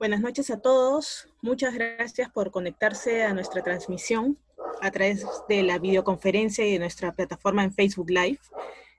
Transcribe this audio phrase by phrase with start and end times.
[0.00, 1.28] Buenas noches a todos.
[1.42, 4.38] Muchas gracias por conectarse a nuestra transmisión
[4.80, 8.38] a través de la videoconferencia y de nuestra plataforma en Facebook Live.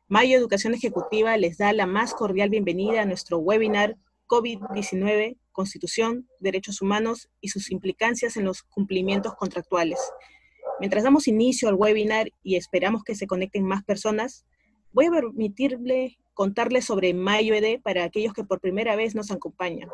[0.08, 6.84] Mayo Educación Ejecutiva les da la más cordial bienvenida a nuestro webinar COVID-19, Constitución, Derechos
[6.84, 10.00] Humanos y sus implicancias en los cumplimientos contractuales.
[10.80, 14.46] Mientras damos inicio al webinar y esperamos que se conecten más personas,
[14.92, 19.90] voy a permitirle contarles sobre Mayo ED para aquellos que por primera vez nos acompañan.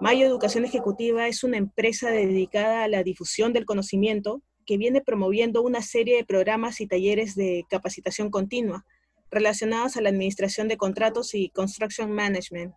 [0.00, 5.60] Mayo Educación Ejecutiva es una empresa dedicada a la difusión del conocimiento que viene promoviendo
[5.60, 8.86] una serie de programas y talleres de capacitación continua
[9.30, 12.72] relacionados a la administración de contratos y construction management.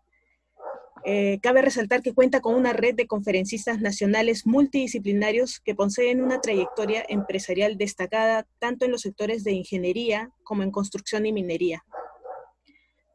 [1.05, 6.41] Eh, cabe resaltar que cuenta con una red de conferencistas nacionales multidisciplinarios que poseen una
[6.41, 11.85] trayectoria empresarial destacada tanto en los sectores de ingeniería como en construcción y minería.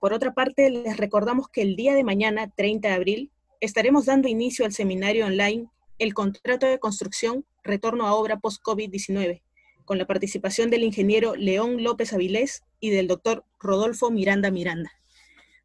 [0.00, 4.28] Por otra parte, les recordamos que el día de mañana, 30 de abril, estaremos dando
[4.28, 5.66] inicio al seminario online
[5.98, 9.42] El contrato de construcción, retorno a obra post-COVID-19,
[9.84, 14.92] con la participación del ingeniero León López Avilés y del doctor Rodolfo Miranda Miranda.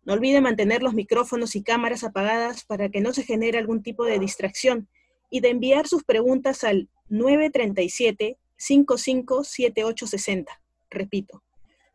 [0.05, 4.05] No olvide mantener los micrófonos y cámaras apagadas para que no se genere algún tipo
[4.05, 4.89] de distracción
[5.29, 10.59] y de enviar sus preguntas al 937 557860.
[10.89, 11.43] Repito,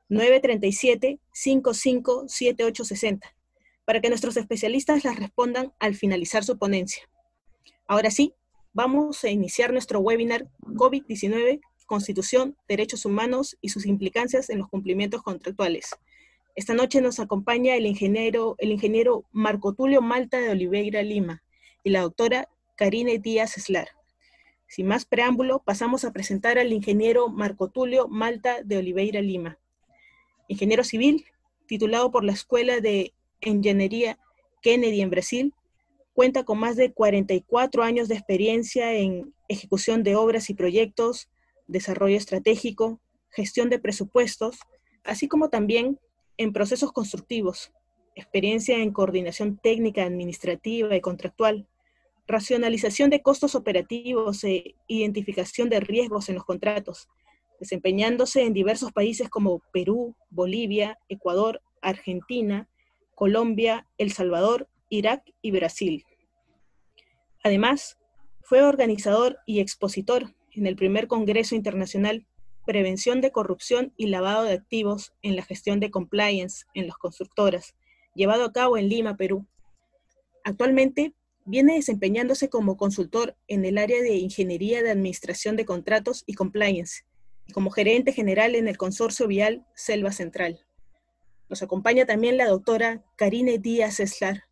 [0.08, 3.37] 937 557860
[3.88, 7.08] para que nuestros especialistas las respondan al finalizar su ponencia.
[7.86, 8.34] Ahora sí,
[8.74, 15.22] vamos a iniciar nuestro webinar COVID-19, Constitución, Derechos Humanos y sus implicancias en los cumplimientos
[15.22, 15.96] contractuales.
[16.54, 21.42] Esta noche nos acompaña el ingeniero, el ingeniero Marco Tulio Malta de Oliveira Lima
[21.82, 23.88] y la doctora Karine Díaz Eslar.
[24.66, 29.56] Sin más preámbulo, pasamos a presentar al ingeniero Marco Tulio Malta de Oliveira Lima.
[30.46, 31.24] Ingeniero civil,
[31.66, 34.18] titulado por la Escuela de Ingeniería
[34.62, 35.54] Kennedy en Brasil,
[36.12, 41.28] cuenta con más de 44 años de experiencia en ejecución de obras y proyectos,
[41.66, 44.58] desarrollo estratégico, gestión de presupuestos,
[45.04, 45.98] así como también
[46.36, 47.72] en procesos constructivos,
[48.14, 51.66] experiencia en coordinación técnica, administrativa y contractual,
[52.26, 57.08] racionalización de costos operativos e identificación de riesgos en los contratos,
[57.58, 62.68] desempeñándose en diversos países como Perú, Bolivia, Ecuador, Argentina,
[63.18, 66.04] Colombia, El Salvador, Irak y Brasil.
[67.42, 67.98] Además,
[68.42, 72.28] fue organizador y expositor en el primer Congreso Internacional
[72.64, 77.74] Prevención de Corrupción y Lavado de Activos en la Gestión de Compliance en las Constructoras,
[78.14, 79.48] llevado a cabo en Lima, Perú.
[80.44, 81.12] Actualmente
[81.44, 87.02] viene desempeñándose como consultor en el área de Ingeniería de Administración de Contratos y Compliance,
[87.48, 90.67] y como gerente general en el Consorcio Vial Selva Central.
[91.48, 94.44] Nos acompaña también la doctora Karine Díaz Eslar,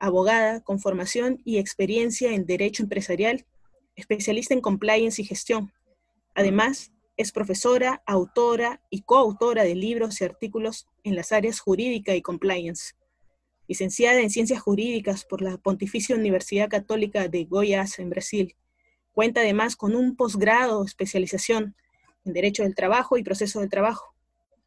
[0.00, 3.46] abogada con formación y experiencia en Derecho Empresarial,
[3.94, 5.72] especialista en Compliance y Gestión.
[6.34, 12.22] Además, es profesora, autora y coautora de libros y artículos en las áreas jurídica y
[12.22, 12.94] compliance.
[13.68, 18.56] Licenciada en Ciencias Jurídicas por la Pontificia Universidad Católica de Goiás, en Brasil.
[19.12, 21.76] Cuenta además con un posgrado especialización
[22.24, 24.14] en Derecho del Trabajo y Proceso del Trabajo,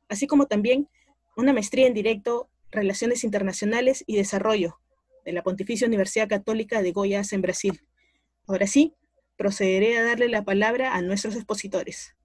[0.07, 0.87] así como también
[1.35, 4.79] una maestría en Directo, Relaciones Internacionales y Desarrollo
[5.23, 7.81] de la Pontificia Universidad Católica de Goiás en Brasil.
[8.47, 8.93] Ahora sí,
[9.37, 12.15] procederé a darle la palabra a nuestros expositores.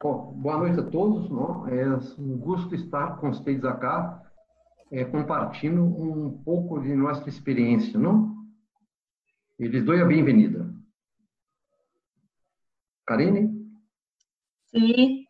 [0.00, 1.30] Bom, boa noite a todos.
[1.30, 1.66] Não?
[1.68, 1.86] É
[2.18, 4.22] um gosto estar com vocês acá,
[4.90, 7.98] é, compartilhando um pouco de nossa experiência.
[7.98, 8.34] Não?
[9.58, 10.74] E lhes dou a bem-vinda.
[13.06, 13.50] Karine?
[14.66, 15.23] Sim.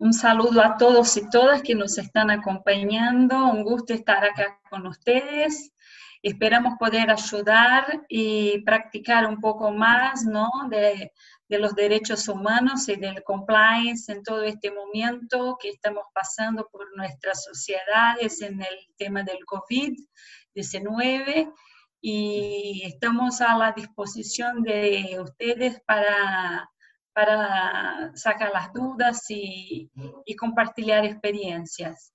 [0.00, 3.50] Un saludo a todos y todas que nos están acompañando.
[3.50, 5.74] Un gusto estar acá con ustedes.
[6.22, 10.48] Esperamos poder ayudar y practicar un poco más ¿no?
[10.70, 11.12] de,
[11.48, 16.96] de los derechos humanos y del compliance en todo este momento que estamos pasando por
[16.96, 21.52] nuestras sociedades en el tema del COVID-19
[22.00, 26.70] y estamos a la disposición de ustedes para
[27.12, 29.90] para sacar las dudas y,
[30.24, 32.12] y compartir experiencias.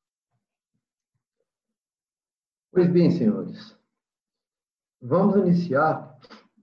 [2.72, 3.78] Pois bem, senhores,
[5.02, 6.18] vamos iniciar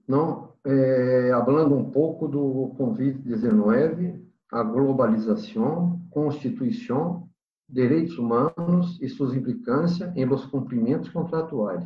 [0.07, 7.27] não, é, falando um pouco do Covid-19, a globalização, Constituição,
[7.67, 11.83] direitos humanos e suas implicâncias em los cumprimentos contratuais.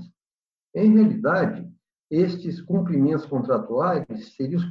[0.75, 1.66] Em realidade,
[2.09, 4.05] estes cumprimentos contratuais
[4.35, 4.61] seriam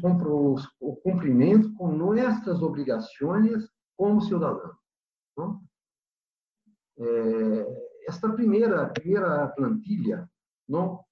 [0.81, 4.75] o cumprimento com nossas obrigações como cidadão.
[5.37, 5.61] Não?
[6.99, 10.31] É, esta primeira primeira plantilha
[10.67, 11.05] não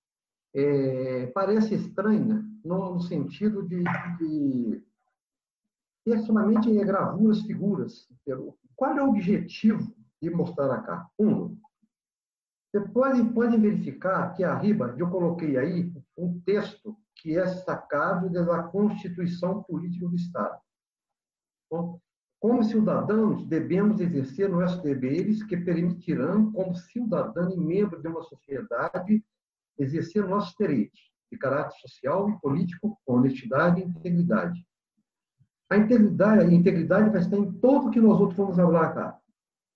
[0.55, 3.82] é, parece estranha no, no sentido de,
[4.19, 4.82] de
[6.05, 8.09] ter somente gravuras, figuras.
[8.77, 11.09] Qual é o objetivo de mostrar cá?
[11.19, 11.59] Um,
[12.75, 18.63] você pode, pode verificar que arriba eu coloquei aí um texto que é sacado da
[18.65, 20.61] Constituição Política do Estado.
[22.41, 29.25] Como cidadãos, devemos exercer nossos deveres que permitirão, como cidadão e membro de uma sociedade,
[29.79, 31.01] exercer nossos direitos
[31.33, 34.65] de caráter social e político com honestidade e integridade.
[35.71, 39.19] A integridade, a integridade vai estar em tudo que nós outros vamos falar cá.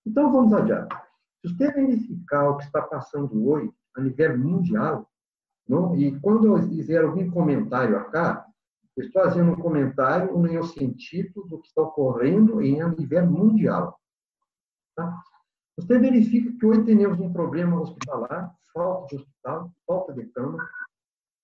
[0.06, 0.94] Então, vamos adiante.
[1.40, 5.10] Se você verificar o que está passando hoje a nível mundial,
[5.68, 5.94] não?
[5.96, 8.48] e quando eu fizer algum comentário acá,
[8.98, 13.98] Estou fazendo um comentário no sentido do que está ocorrendo em a nível mundial.
[14.96, 15.16] Tá?
[15.76, 20.68] Você verifica que hoje temos um problema hospitalar, falta de hospital, falta de cama,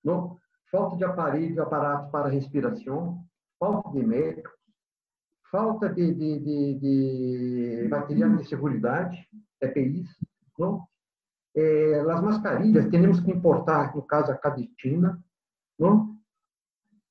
[0.03, 0.37] não?
[0.69, 3.25] falta de aparelho, de aparato para respiração,
[3.61, 4.53] falta de médicos,
[5.49, 9.17] falta de, de, de, de material de segurança,
[9.61, 10.09] EPIs,
[10.59, 10.85] não?
[11.57, 15.23] É, as mascarilhas, temos que importar, no caso, a cadistina,
[15.79, 16.17] não?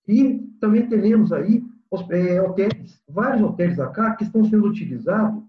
[0.08, 1.64] E também temos aí
[2.10, 5.44] é, hotéis, vários hotéis cá que estão sendo utilizados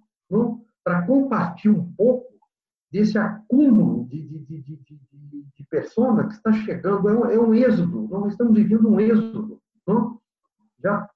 [0.85, 2.35] para compartilhar um pouco
[2.93, 5.01] desse acúmulo de, de, de, de,
[5.57, 7.09] de pessoas que está chegando.
[7.09, 9.61] É um, é um êxodo, nós estamos vivendo um êxodo.
[9.87, 10.21] Não?
[10.83, 11.09] Já,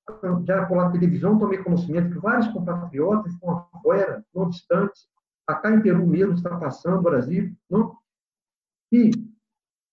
[0.46, 5.06] já pela televisão tomei conhecimento que vários compatriotas estão fora, não distantes.
[5.48, 7.56] Acá em Peru mesmo está passando, Brasil.
[7.70, 7.96] Não?
[8.92, 9.10] E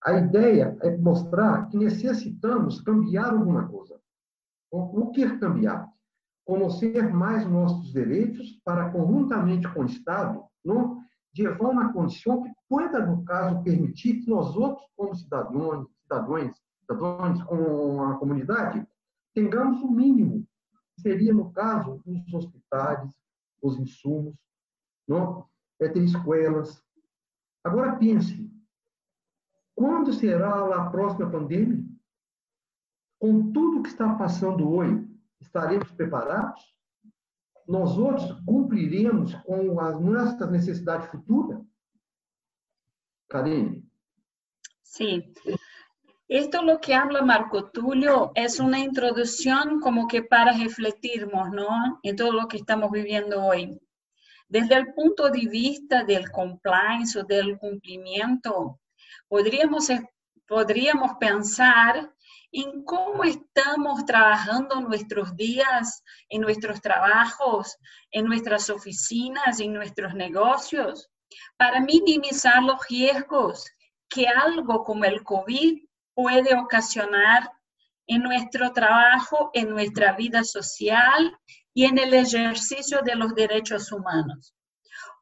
[0.03, 3.97] a ideia é mostrar que necessitamos cambiar alguma coisa.
[4.69, 5.89] O que é cambiar?
[6.43, 11.01] Conhecer mais nossos direitos para, conjuntamente com o Estado, não,
[11.37, 17.41] levar uma condição que pueda, no caso, permitir que nós outros, como cidadãos, cidadãos, cidadãos
[17.43, 18.85] com a comunidade,
[19.33, 20.45] tenhamos o mínimo.
[20.99, 23.09] Seria, no caso, os hospitais,
[23.61, 24.35] os insumos,
[25.07, 25.47] não?
[25.79, 26.83] É ter escolas.
[27.63, 28.49] Agora, pense,
[29.75, 31.83] quando será a próxima pandemia?
[33.19, 35.07] Com tudo que está passando hoje,
[35.41, 36.63] estaremos preparados?
[37.67, 41.61] Nós outros cumpriremos com as nossas necessidades futuras?
[43.27, 43.83] Karine?
[44.83, 45.33] Sí.
[46.27, 51.99] Esto lo que habla Marco Tulio es una introducción como que para refletirnos, ¿no?
[52.01, 53.79] En todo lo que estamos viviendo hoy.
[54.47, 58.79] Desde el punto de vista del compliance o del cumplimiento,
[59.27, 59.89] Podríamos,
[60.47, 62.11] podríamos pensar
[62.51, 67.77] en cómo estamos trabajando nuestros días, en nuestros trabajos,
[68.11, 71.09] en nuestras oficinas, en nuestros negocios,
[71.57, 73.65] para minimizar los riesgos
[74.07, 75.83] que algo como el COVID
[76.13, 77.51] puede ocasionar
[78.07, 81.37] en nuestro trabajo, en nuestra vida social
[81.75, 84.55] y en el ejercicio de los derechos humanos.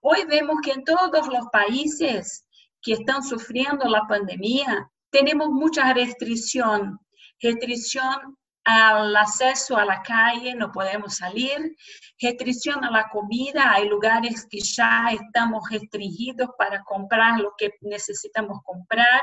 [0.01, 2.45] Hoy vemos que en todos los países
[2.79, 6.99] que están sufriendo la pandemia, tenemos mucha restricción,
[7.41, 11.75] restricción al acceso a la calle, no podemos salir,
[12.21, 18.59] restricción a la comida, hay lugares que ya estamos restringidos para comprar lo que necesitamos
[18.63, 19.21] comprar.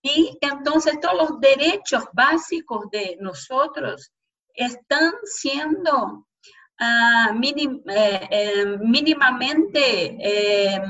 [0.00, 4.12] Y entonces todos los derechos básicos de nosotros
[4.54, 6.27] están siendo
[6.80, 10.80] uh, minim, eh, eh, mínimamente eh,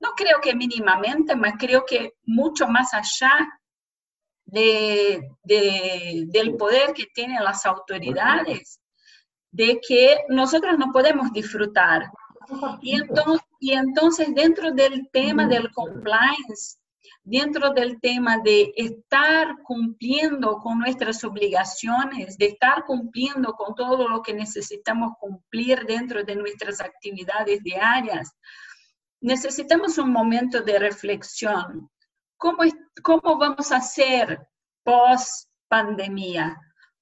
[0.00, 3.32] no creo que mínimamente, pero creo que mucho más allá
[4.44, 8.80] de, del poder que tienen las autoridades,
[9.50, 12.10] de que nosotros no podemos disfrutar.
[12.80, 16.78] Y entonces, y entonces dentro del tema del compliance,
[17.22, 24.22] dentro del tema de estar cumpliendo con nuestras obligaciones, de estar cumpliendo con todo lo
[24.22, 28.32] que necesitamos cumplir dentro de nuestras actividades diarias,
[29.20, 31.90] necesitamos un momento de reflexión.
[32.36, 32.64] ¿Cómo,
[33.02, 34.48] cómo vamos a hacer
[34.82, 36.58] post pandemia?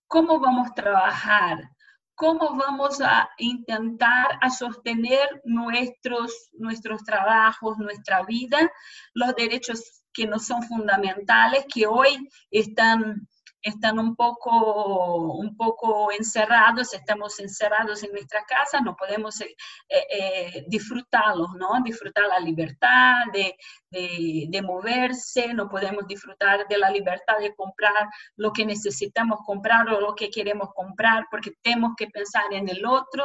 [0.06, 1.70] ¿Cómo vamos a trabajar?
[2.20, 8.70] ¿Cómo vamos a intentar a sostener nuestros, nuestros trabajos, nuestra vida,
[9.14, 13.26] los derechos que nos son fundamentales, que hoy están
[13.62, 19.56] están un poco, un poco encerrados, estamos encerrados en nuestra casa, no podemos eh,
[19.88, 21.80] eh, disfrutarlos, ¿no?
[21.84, 23.56] Disfrutar la libertad de,
[23.90, 29.88] de, de, moverse, no podemos disfrutar de la libertad de comprar lo que necesitamos comprar
[29.88, 33.24] o lo que queremos comprar porque tenemos que pensar en el otro.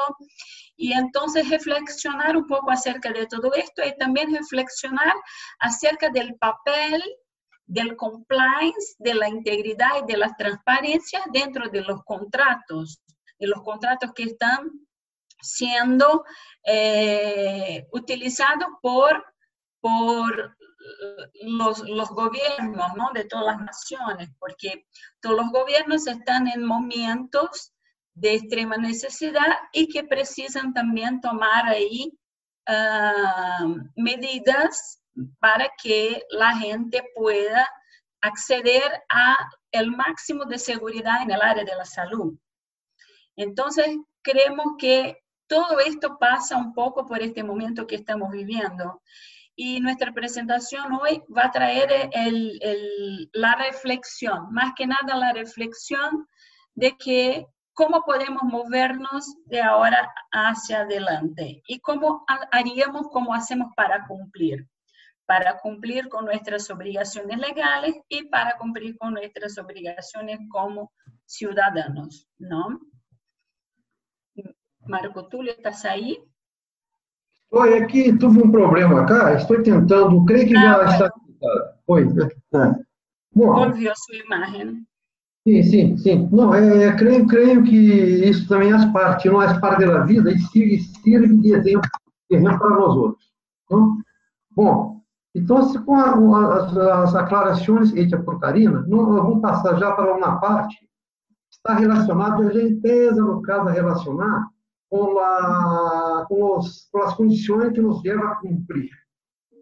[0.77, 5.13] Y entonces reflexionar un poco acerca de todo esto y también reflexionar
[5.59, 7.01] acerca del papel
[7.65, 13.01] del compliance, de la integridad y de la transparencia dentro de los contratos,
[13.39, 14.71] de los contratos que están
[15.41, 16.23] siendo
[16.63, 19.23] eh, utilizados por,
[19.79, 20.55] por
[21.43, 23.11] los, gobiernos ¿no?
[23.13, 24.85] de todas las naciones, porque
[25.21, 27.73] todos los gobiernos están en momentos
[28.13, 32.17] de extrema necesidad y que precisan también tomar ahí
[32.69, 35.01] uh, medidas
[35.39, 37.69] para que la gente pueda
[38.21, 39.37] acceder a
[39.71, 42.37] el máximo de seguridad en el área de la salud.
[43.35, 49.01] Entonces, creemos que todo esto pasa un poco por este momento que estamos viviendo.
[49.55, 52.09] Y nuestra presentación hoy va a traer
[53.33, 56.27] la reflexión, más que nada la reflexión
[56.73, 64.05] de que cómo podemos movernos de ahora hacia adelante y cómo haríamos, cómo hacemos para
[64.07, 64.67] cumplir
[65.25, 70.91] para cumplir con nuestras obligaciones legales y para cumplir con nuestras obligaciones como
[71.25, 72.79] ciudadanos, ¿no?
[74.87, 76.19] Marco Túlio, ¿estás ahí?
[77.51, 81.13] Oi, aqui tive um problema cá, estou tentando, creio que já ah, está.
[81.87, 82.03] Oi.
[82.03, 82.85] É.
[83.33, 84.85] Bom, Volviu a sua imagem.
[85.47, 86.29] Sim, sim, sim.
[86.31, 90.31] Não, é, é, creio, creio que isso também faz parte, não é parte da vida
[90.31, 91.89] e sirve de exemplo,
[92.29, 93.31] de exemplo para nós outros.
[93.69, 93.97] Não?
[94.51, 94.94] Bom,
[95.35, 100.15] então, se com a, as, as aclarações feitas por Karina, não, vamos passar já para
[100.15, 100.85] uma parte
[101.51, 104.47] está relacionada, a gente pesa, no caso, a relacionar
[104.89, 108.89] com, a, com, os, com as condições que nos levam a cumprir.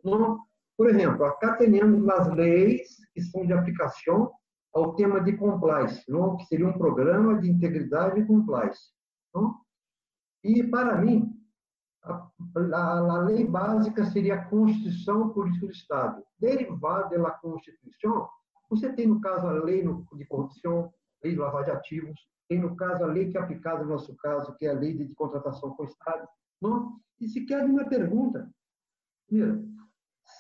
[0.04, 0.40] Não?
[0.78, 4.32] Por exemplo, acá temos as leis que são de aplicação
[4.74, 6.36] ao tema de compliance, não?
[6.36, 8.92] que seria um programa de integridade e compliance.
[9.34, 9.56] Não?
[10.44, 11.32] E, para mim,
[12.04, 12.30] a,
[12.76, 16.24] a, a, lei básica seria a Constituição Política do Estado.
[16.40, 18.28] Derivada da Constituição,
[18.70, 20.94] você tem, no caso, a lei de corrupção,
[21.24, 22.20] lei de lavagem de ativos,
[22.50, 24.96] tem, no caso, a lei que é aplicada no nosso caso, que é a lei
[24.96, 26.28] de contratação com o Estado.
[26.62, 27.00] Não?
[27.20, 28.52] E se quer uma pergunta,
[29.30, 29.64] mira,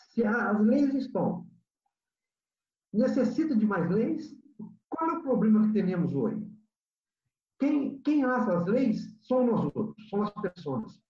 [0.09, 1.47] se as leis estão,
[2.91, 4.35] necessita de mais leis?
[4.89, 6.45] Qual é o problema que temos hoje?
[7.59, 11.02] Quem, quem as leis são nós outros, são as pessoas.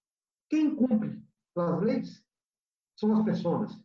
[0.53, 1.19] Quem cumpre
[1.57, 2.23] as leis
[2.95, 3.75] são as pessoas.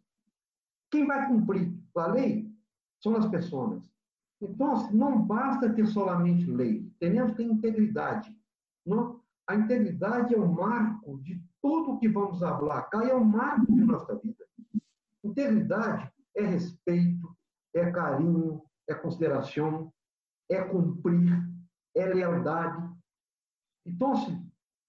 [0.90, 2.54] Quem vai cumprir a lei
[3.02, 3.90] são as pessoas.
[4.38, 8.38] Então, não basta ter somente lei, temos que ter integridade.
[8.84, 9.24] Não?
[9.48, 13.74] A integridade é o marco de tudo o que vamos falar cá é o marco
[13.74, 14.44] de nossa vida.
[15.24, 17.34] Integridade é respeito,
[17.74, 19.90] é carinho, é consideração,
[20.50, 21.50] é cumprir,
[21.96, 22.94] é lealdade.
[23.86, 24.12] Então,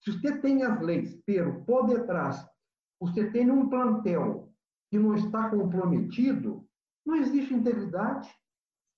[0.02, 2.44] se você tem as leis, pero por detrás,
[2.98, 4.50] você tem um plantel
[4.90, 6.66] que não está comprometido,
[7.06, 8.28] não existe integridade.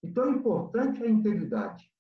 [0.02, 1.90] Então, é importante a integridade.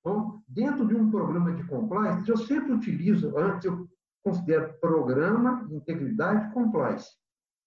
[0.00, 3.88] Então, dentro de um programa de compliance, eu sempre utilizo, antes eu
[4.24, 7.10] considero programa de integridade compliance,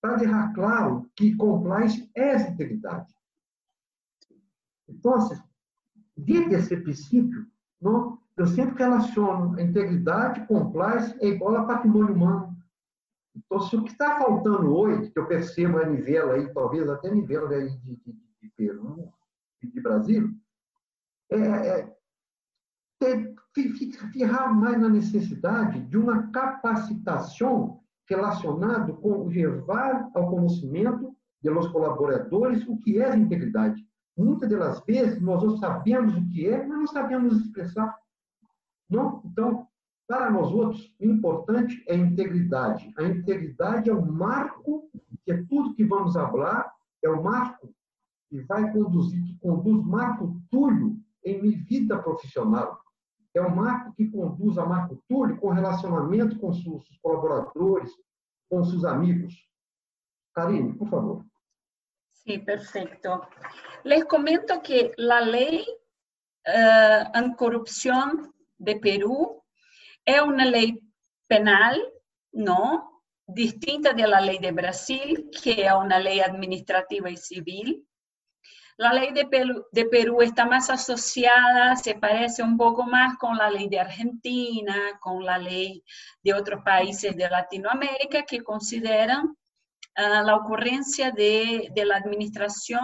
[0.02, 3.14] para deixar claro que compliance é essa integridade.
[4.88, 5.30] Então,
[6.16, 7.48] dentro desse princípio,
[7.82, 12.56] não, eu sempre relaciono a integridade, compliance é igual a patrimônio humano.
[13.36, 17.12] Então, se o que está faltando hoje, que eu percebo a nível aí, talvez até
[17.12, 19.12] nível aí de, de, de Peru
[19.62, 20.34] e de Brasil,
[21.32, 21.96] é, é
[23.00, 32.68] ter, ficar mais na necessidade de uma capacitação relacionada com levar ao conhecimento dos colaboradores
[32.68, 33.86] o que é a integridade.
[34.18, 37.96] Muitas das vezes nós sabemos o que é, mas não sabemos expressar.
[38.90, 39.22] Não?
[39.26, 39.68] Então,
[40.08, 42.94] para nós outros, o importante é a integridade.
[42.98, 44.90] A integridade é o marco,
[45.24, 46.72] que é tudo que vamos falar,
[47.04, 47.74] é o marco
[48.30, 52.80] que vai conduzir, que conduz Marco Túlio em minha vida profissional.
[53.34, 57.92] É o marco que conduz a Marco Túlio com relacionamento com seus colaboradores,
[58.50, 59.34] com seus amigos.
[60.34, 61.26] Karine, por favor.
[62.14, 63.22] Sim, perfeito.
[63.84, 65.62] Les comento que a lei
[66.48, 67.18] uh,
[68.58, 69.44] de Perú
[70.06, 70.80] es una ley
[71.28, 71.82] penal,
[72.34, 77.86] não, distinta de la ley de Brasil, que es una ley administrativa y civil.
[78.78, 83.38] la ley de Perú de Peru está más asociada se parece un poco más con
[83.38, 85.84] la ley de Argentina, con la ley
[86.22, 89.36] de otros países de Latinoamérica que consideran
[89.96, 92.82] ah, la ocurrencia de, de la administración,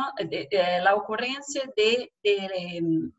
[0.81, 3.11] la ocurrencia de, em,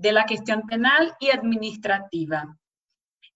[0.00, 2.56] de la gestión penal y administrativa.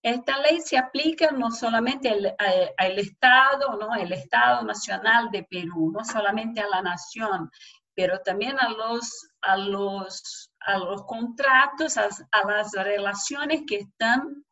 [0.03, 3.95] Esta ley se aplica no solamente al, Estado, ¿no?
[3.95, 7.51] el Estado Nacional de Perú, no solamente a la nación,
[7.95, 12.09] pero también a los, a los, a los contratos, a,
[12.47, 14.45] las relaciones que están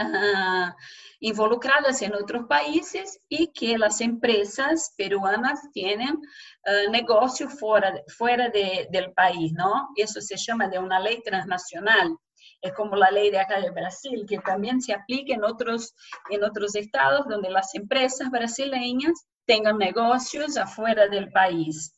[0.00, 0.74] ah,
[1.20, 8.88] involucradas en otros países y que las empresas peruanas tienen uh, negocios fuera, fuera de,
[8.90, 9.88] del país, ¿no?
[9.96, 12.16] Eso se llama de una ley transnacional.
[12.62, 15.94] Es como la ley de acá de Brasil, que también se aplica en otros,
[16.30, 21.92] en otros estados donde las empresas brasileñas tengan negocios afuera del país.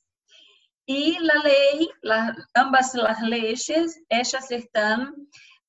[0.87, 1.89] Y la ley,
[2.55, 5.15] ambas las leyes, ellas están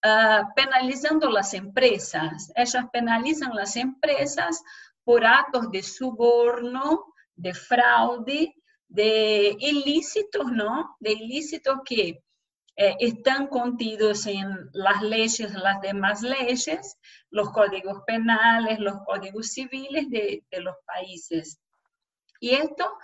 [0.03, 2.51] uh, penalizando las empresas.
[2.55, 4.63] Ellas penalizan las empresas
[5.03, 8.55] por actos de suborno, de fraude,
[8.88, 10.95] de ilícitos, ¿no?
[11.00, 12.24] De ilícitos que
[12.75, 16.98] eh, están contidos en las leyes, las demás leyes,
[17.29, 21.60] los códigos penales, los códigos civiles de los países.
[22.39, 22.98] Y esto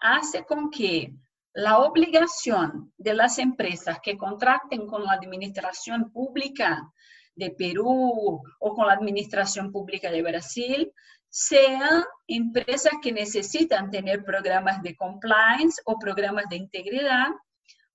[0.00, 1.12] hace con que
[1.56, 6.92] la obligación de las empresas que contraten con la administración pública
[7.34, 10.92] de Perú o con la administración pública de Brasil
[11.30, 17.28] sean empresas que necesitan tener programas de compliance o programas de integridad,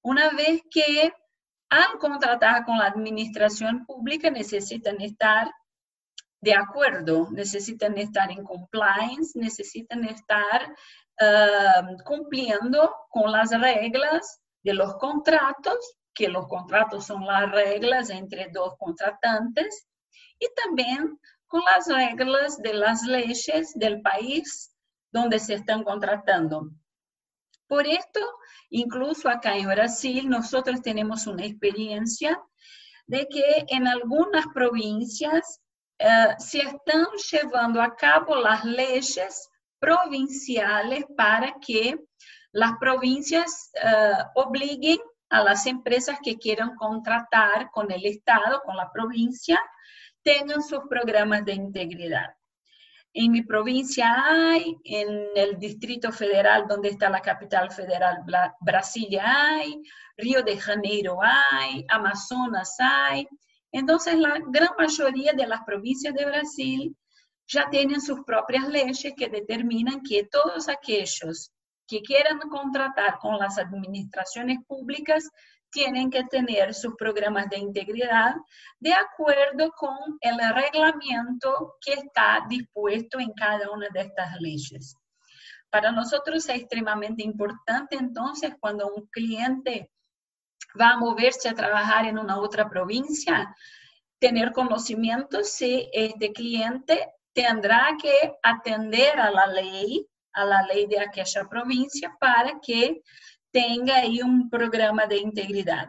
[0.02, 1.14] una vez que
[1.70, 5.52] al contratar con la administración pública necesitan estar
[6.42, 10.74] de acuerdo, necesitan estar en compliance, necesitan estar
[11.22, 18.50] uh, cumpliendo con las reglas de los contratos, que los contratos son las reglas entre
[18.52, 19.88] dos contratantes,
[20.40, 24.76] y también con las reglas de las leyes del país
[25.12, 26.72] donde se están contratando.
[27.68, 28.20] Por esto,
[28.70, 32.42] incluso acá en Brasil, nosotros tenemos una experiencia
[33.06, 35.62] de que en algunas provincias
[36.40, 41.96] se están llevando a cabo las leyes provinciales para que
[42.52, 48.92] las provincias eh, obliguen a las empresas que quieran contratar con el Estado, con la
[48.92, 49.60] provincia,
[50.22, 52.36] tengan sus programas de integridad.
[53.14, 58.24] En mi provincia hay, en el Distrito Federal, donde está la capital federal,
[58.62, 59.82] Brasilia hay,
[60.16, 63.28] Río de Janeiro hay, Amazonas hay.
[63.72, 66.96] Entonces, la gran mayoría de las provincias de Brasil
[67.48, 71.52] ya tienen sus propias leyes que determinan que todos aquellos
[71.88, 75.30] que quieran contratar con las administraciones públicas
[75.72, 78.36] tienen que tener sus programas de integridad
[78.80, 84.96] de acuerdo con el reglamento que está dispuesto en cada una de estas leyes.
[85.70, 89.90] Para nosotros es extremadamente importante entonces cuando un cliente
[90.80, 93.56] va a moverse a trabajar en una otra provincia,
[94.20, 101.00] tener conocimiento si este cliente tendrá que atender a la ley, a la ley de
[101.00, 103.02] aquella provincia para que
[103.52, 105.88] tenga ahí un programa de integridad.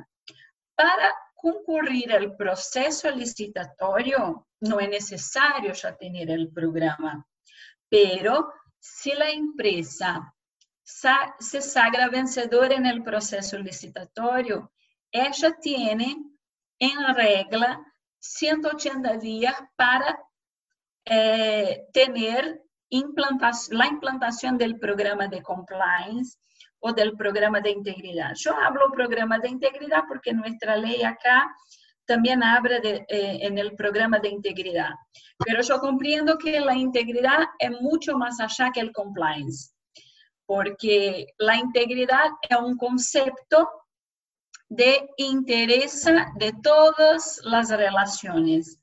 [0.75, 7.27] Para concurrir al proceso licitatorio, no es necesario ya tener el programa,
[7.89, 10.35] pero si la empresa
[10.83, 14.73] se sagra vencedora en el proceso licitatorio,
[15.11, 16.17] ella tiene
[16.79, 17.81] en regla
[18.19, 20.19] 180 días para
[21.05, 22.63] eh, tener
[23.71, 26.39] la implantación del programa de compliance
[26.81, 28.33] o del programa de integridad.
[28.37, 31.51] Yo hablo programa de integridad porque nuestra ley acá
[32.05, 34.91] también habla de, eh, en el programa de integridad.
[35.39, 39.72] Pero yo comprendo que la integridad es mucho más allá que el compliance,
[40.53, 43.71] porque la integridad es un concepto
[44.69, 46.05] de interés
[46.37, 48.79] de todas las relaciones,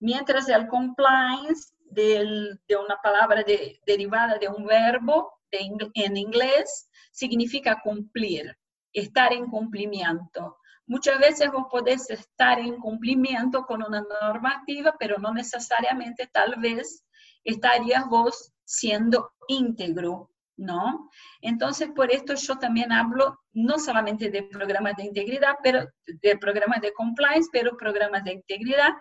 [0.00, 8.54] mientras el compliance de una palabra de, derivada de un verbo en inglés significa cumplir,
[8.92, 10.58] estar en cumplimiento.
[10.86, 17.02] Muchas veces vos podés estar en cumplimiento con una normativa, pero no necesariamente tal vez
[17.44, 21.10] estarías vos siendo íntegro, ¿no?
[21.40, 26.80] Entonces, por esto yo también hablo no solamente de programas de integridad, pero de programas
[26.80, 28.94] de compliance, pero programas de integridad,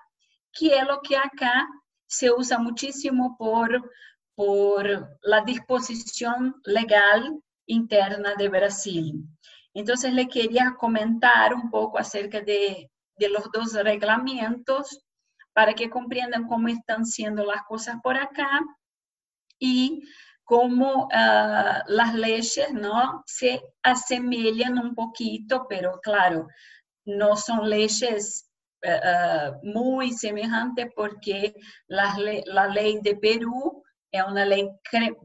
[0.52, 1.68] que es lo que acá
[2.08, 3.92] se usa muchísimo por,
[4.36, 9.24] por la disposición legal interna de Brasil.
[9.74, 15.04] Entonces le quería comentar un poco acerca de, de los dos reglamentos
[15.54, 18.62] para que comprendan cómo están siendo las cosas por acá
[19.60, 20.04] y
[20.54, 23.24] cómo uh, las leyes ¿no?
[23.26, 26.48] se asemejan un poquito, pero claro,
[27.06, 28.52] no son leyes
[28.86, 31.56] uh, muy semejantes porque
[31.88, 34.70] la, la ley de Perú es una ley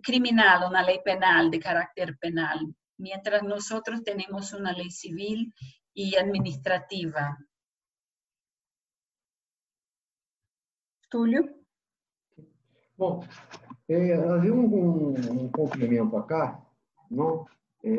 [0.03, 2.61] criminal, una ley penal de carácter penal.
[2.97, 5.53] mientras nosotros tenemos una ley civil
[5.93, 7.37] y administrativa.
[11.11, 11.45] Túlio?
[12.97, 13.21] Bom,
[13.89, 16.61] é, havia um, um, um, complemento acá,
[17.11, 17.47] não?
[17.83, 17.91] É,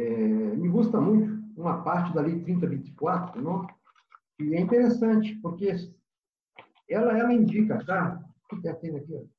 [0.55, 3.67] me gusta muito uma parte da Lei 3024, não?
[4.39, 5.73] é interessante, porque
[6.89, 8.23] ela, ela indica, tá?
[8.51, 9.29] O que é tem aqui?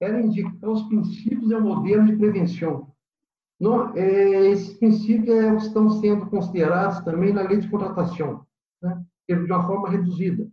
[0.00, 2.92] Ela indica os princípios e o modelo de prevenção.
[3.60, 8.46] Não, é, esses princípios é, estão sendo considerados também na lei de contratação,
[8.80, 9.04] né?
[9.28, 10.48] de uma forma reduzida.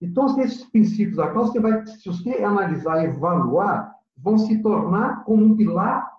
[0.00, 5.44] Então, esses princípios aqui, você vai, se você analisar e evaluar, vão se tornar como
[5.44, 6.16] um pilar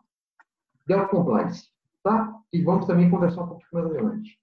[0.85, 1.69] del compliance,
[2.03, 2.35] tá?
[2.51, 4.39] E vamos também conversar um pouquinho mais adiante.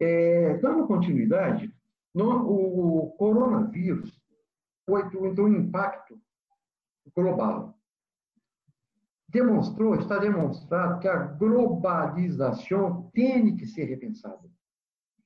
[0.00, 1.72] É, dando continuidade,
[2.14, 4.20] no, o coronavírus
[4.86, 6.20] foi então, um impacto
[7.14, 7.78] global.
[9.28, 14.48] Demonstrou, está demonstrado que a globalização tem que ser repensada.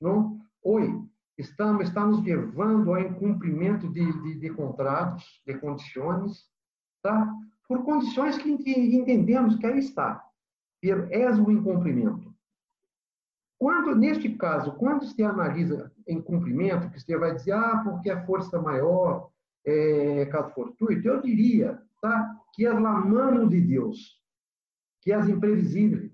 [0.01, 0.41] Não?
[0.63, 0.91] Hoje,
[1.39, 6.45] estamos, estamos levando ao incumprimento de, de, de contratos, de condições,
[7.03, 7.33] tá?
[7.69, 10.25] por condições que, entendemos que aí está.
[10.83, 12.35] É um incumprimento.
[13.59, 18.25] Quando, neste caso, quando se analisa em cumprimento, que você vai dizer, ah, porque a
[18.25, 19.31] força maior,
[19.67, 24.23] é, caso fortuito, eu diria tá, que é a mano de Deus,
[25.03, 26.13] que é as imprevisíveis.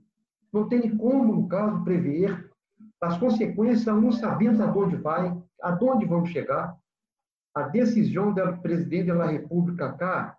[0.51, 2.51] Não tem como, no caso, prever
[3.05, 6.77] as consequências, não sabemos aonde vai, aonde vamos chegar.
[7.55, 10.37] A decisão do presidente da República cá,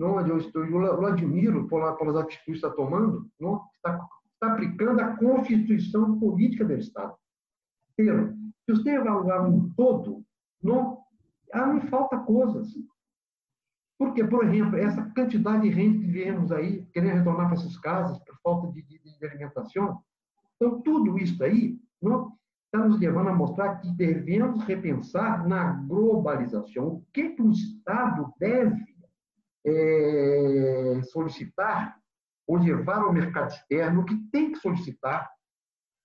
[0.00, 5.16] onde eu estou, eu admiro pelas atitudes que está tomando, não, está, está aplicando a
[5.16, 7.14] Constituição Política do Estado.
[7.96, 8.32] Pelo,
[8.64, 10.24] se você evaluar um todo,
[10.62, 10.98] não,
[11.52, 12.68] ah, me falta coisas.
[13.98, 18.18] Porque, por exemplo, essa quantidade de gente que viemos aí, querendo retornar para essas casas
[18.20, 20.02] por falta de, de, de alimentação,
[20.56, 22.32] então, tudo isso aí não,
[22.66, 26.86] está nos levando a mostrar que devemos repensar na globalização.
[26.86, 28.84] O que, que o Estado deve
[29.66, 31.98] é, solicitar
[32.46, 35.30] ou levar ao mercado externo, o que tem que solicitar.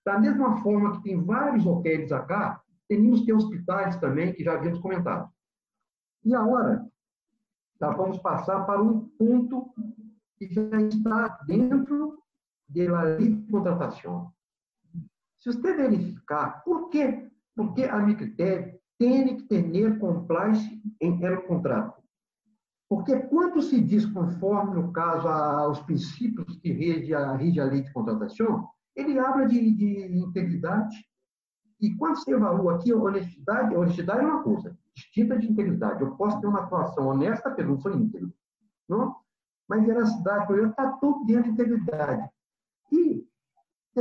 [0.05, 4.53] Da mesma forma que tem vários hotéis acá, temos que ter hospitais também, que já
[4.53, 5.31] havíamos comentado.
[6.25, 6.85] E agora,
[7.79, 9.73] tá, vamos passar para um ponto
[10.37, 12.21] que já está dentro
[12.67, 14.33] da lei de contratação.
[15.43, 22.01] Se você verificar por quê, porque a Micritérios tem que ter compliance em el contrato.
[22.87, 27.81] Porque quando se diz conforme, no caso, aos princípios que rege a, rege a lei
[27.81, 30.95] de contratação, ele habla de, de integridade.
[31.81, 36.01] E quando se evalua aqui, honestidade, honestidade é uma coisa, distinta de integridade.
[36.01, 38.33] Eu posso ter uma atuação honesta, porque não sou íntegro.
[38.87, 39.13] Não?
[39.67, 42.29] Mas veracidade, por exemplo, está tudo dentro de integridade.
[42.93, 43.27] E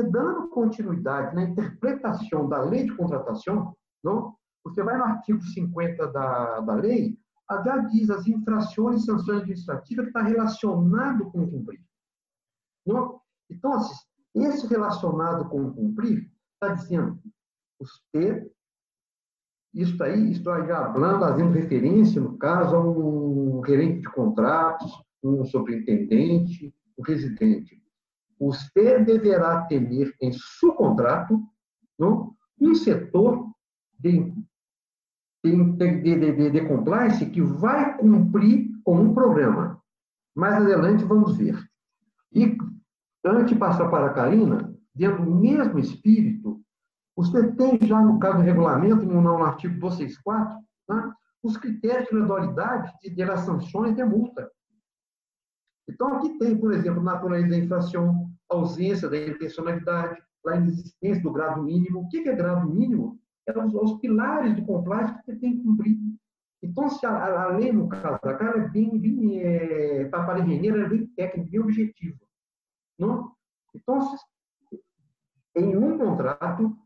[0.00, 4.34] dando continuidade na interpretação da lei de contratação, não?
[4.64, 7.18] você vai no artigo 50 da, da lei,
[7.64, 11.82] já diz as infrações e sanções administrativas que está relacionado com cumprir.
[12.86, 13.20] Não?
[13.50, 13.78] Então,
[14.34, 17.20] esse relacionado com cumprir está dizendo,
[17.78, 18.50] você,
[19.74, 24.90] isso aí, estou já falando, fazendo referência, no caso, a um gerente de contratos,
[25.22, 27.81] um superintendente, um residente
[28.42, 29.80] você deverá ter
[30.20, 31.40] em seu contrato
[31.96, 33.48] não, um setor
[34.00, 34.34] de,
[35.44, 39.80] de, de, de, de compliance que vai cumprir com um programa.
[40.34, 41.56] Mais adiante vamos ver.
[42.32, 42.58] E
[43.24, 46.60] antes de passar para a Karina, dentro do mesmo espírito,
[47.14, 51.14] você tem já no caso do regulamento, no, no artigo 264, tá?
[51.44, 54.50] os critérios de gradualidade de, de sanções de multa.
[55.88, 61.62] Então, aqui tem, por exemplo, natureza da infração, ausência da intencionalidade, a inexistência do grado
[61.62, 62.00] mínimo.
[62.00, 63.18] O que é grado mínimo?
[63.46, 65.98] É os, os pilares do compliance que você tem que cumprir.
[66.62, 70.80] Então, se a, a lei, no caso da cara, é bem, bem é, para engenheiro,
[70.80, 72.18] é bem técnica, bem objetivo.
[72.98, 73.32] Não?
[73.74, 73.98] Então,
[75.56, 76.76] em um contrato,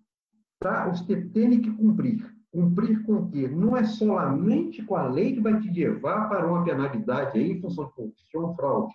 [0.58, 2.34] tá, você tem que cumprir.
[2.50, 3.48] Cumprir com o quê?
[3.48, 7.60] Não é solamente com a lei que vai te levar para uma penalidade aí, em
[7.60, 8.94] função de corrupção, fraude.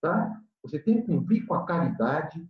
[0.00, 0.40] Tá?
[0.62, 2.46] Você tem que cumprir com a caridade,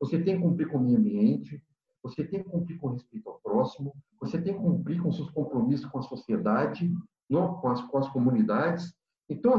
[0.00, 1.62] você tem que cumprir com o meio ambiente,
[2.02, 5.86] você tem que cumprir com respeito ao próximo, você tem que cumprir com seus compromissos
[5.86, 6.92] com a sociedade,
[7.28, 8.94] não, com, as, com as comunidades.
[9.28, 9.58] Então,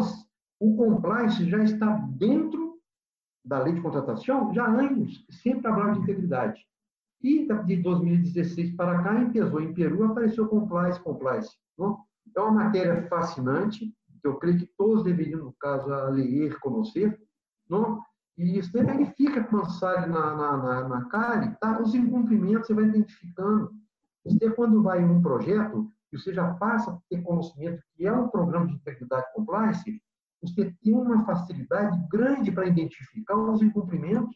[0.59, 2.79] o compliance já está dentro
[3.45, 6.65] da lei de contratação já há anos, sempre falando de integridade.
[7.21, 11.57] E de 2016 para cá, em Pesou, em Peru, apareceu compliance, compliance.
[11.77, 11.99] Não?
[12.35, 17.19] É uma matéria fascinante, que eu creio que todos deveriam, no caso, ler, conhecer,
[17.69, 18.01] não?
[18.37, 21.81] E você verifica quando sai na, na, na, na tá?
[21.81, 23.71] os incumprimentos você vai identificando.
[24.25, 28.11] Você, quando vai em um projeto, e você já passa a ter conhecimento que é
[28.11, 30.01] um programa de integridade compliance,
[30.41, 34.35] você tem uma facilidade grande para identificar os incumprimentos.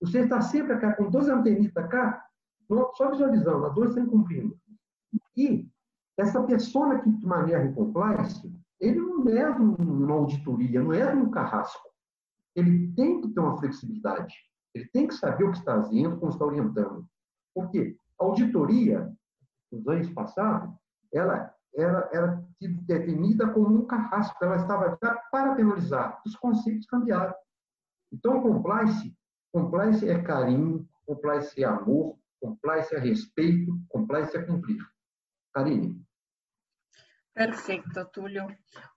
[0.00, 2.24] Você está sempre cá com duas antenitas cá,
[2.94, 4.56] só visualizando, as duas estão cumprindo.
[5.36, 5.68] E
[6.16, 11.93] essa pessoa que maneja o compliance, ele não é uma auditoria, não é um carrasco.
[12.54, 14.34] Ele tem que ter uma flexibilidade.
[14.74, 17.06] Ele tem que saber o que está fazendo, como está orientando.
[17.54, 17.96] Por quê?
[18.20, 19.12] A auditoria,
[19.70, 20.74] nos anos passados,
[21.12, 26.20] ela era, era definida como um carrasco, ela estava para penalizar.
[26.24, 27.34] Os conceitos cambiaram.
[28.12, 29.16] Então, compliance,
[29.52, 34.78] compliance é carinho, compliance é amor, compliance é respeito, compliance é cumprir.
[35.52, 36.04] Karine.
[37.32, 38.46] Perfecto, Tulio.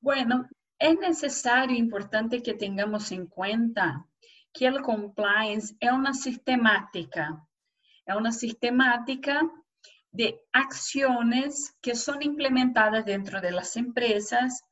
[0.01, 0.47] Bueno,
[0.79, 4.05] es necesario e importante que tengamos en cuenta
[4.53, 7.45] que el compliance es una sistemática,
[8.05, 9.41] es una sistemática
[10.11, 14.63] de acciones que son implementadas dentro de las empresas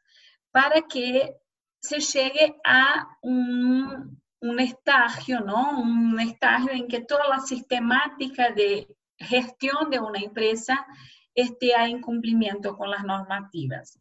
[0.52, 1.36] para que
[1.80, 5.80] se llegue a un, un estadio, ¿no?
[5.80, 8.88] Un estadio en que toda la sistemática de
[9.18, 10.86] gestión de una empresa
[11.34, 14.00] esté en cumplimiento con las normativas.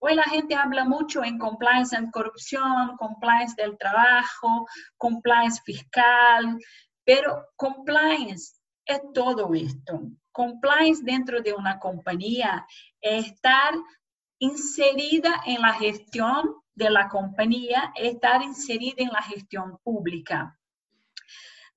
[0.00, 6.58] Hoy la gente habla mucho en compliance and corrupción, compliance del trabajo, compliance fiscal,
[7.04, 8.54] pero compliance
[8.84, 10.00] es todo esto.
[10.32, 12.66] Compliance dentro de una compañía
[13.00, 13.74] es estar
[14.38, 20.56] inserida en la gestión de la compañía, estar inserida en la gestión pública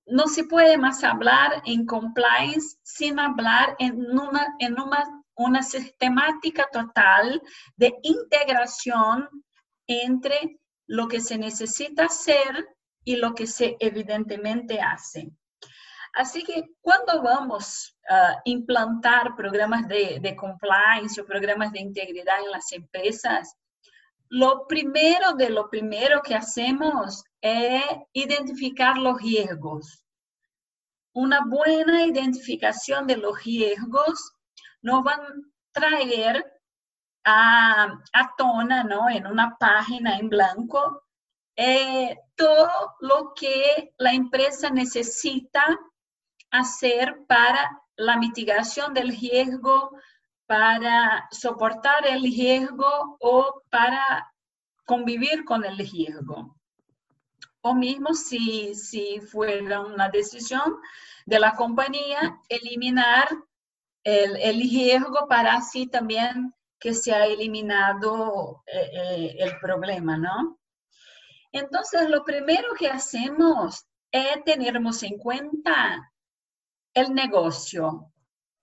[0.09, 5.18] no se puede más hablar en compliance sin hablar en una, en una,
[5.63, 7.41] sistemática total
[7.75, 9.29] de integración
[9.87, 12.67] entre lo que se necesita hacer
[13.03, 15.31] y lo que se evidentemente hace.
[16.13, 22.51] Así que cuando vamos a implantar programas de, de, compliance o programas de integridad en
[22.51, 23.55] las empresas,
[24.29, 30.03] lo primero de lo primero que hacemos es identificar los riesgos.
[31.13, 34.33] Una buena identificación de los riesgos
[34.81, 35.33] nos van a
[35.71, 36.45] traer
[37.23, 39.09] a, a tona, ¿no?
[39.09, 41.03] En una página en blanco,
[41.55, 45.77] eh, todo lo que la empresa necesita
[46.51, 49.91] hacer para la mitigación del riesgo,
[50.45, 54.33] para soportar el riesgo o para
[54.85, 56.55] convivir con el riesgo.
[57.61, 60.77] O mismo si, si fuera una decisión
[61.25, 63.27] de la compañía, eliminar
[64.03, 70.59] el, riesgo para así también que se ha eliminado eh, eh, el problema, ¿no?
[71.51, 76.11] Entonces, lo primero que hacemos es tenernos en cuenta
[76.93, 78.11] el negocio,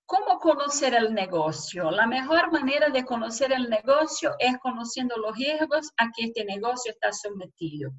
[0.09, 1.91] ¿Cómo conocer el negocio?
[1.91, 6.93] La mejor manera de conocer el negocio es conociendo los riesgos a que este negocio
[6.93, 7.91] está sometido.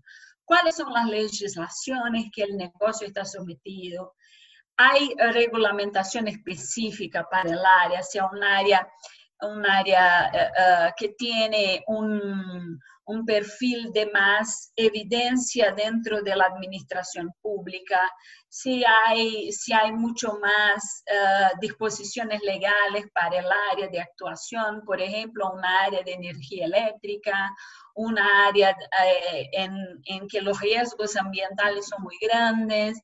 [0.45, 4.15] ¿Cuáles son las legislaciones que el negocio está sometido?
[4.77, 8.01] ¿Hay regulamentación específica para el área?
[8.03, 8.87] Sea un área,
[9.41, 17.31] un área eh, que tiene un, un perfil de más evidencia dentro de la administración
[17.41, 17.99] pública,
[18.49, 25.01] si hay, si hay mucho más uh, disposiciones legales para el área de actuación, por
[25.01, 27.49] ejemplo, un área de energía eléctrica,
[27.95, 29.73] un área uh, en,
[30.05, 33.01] en que los riesgos ambientales son muy grandes.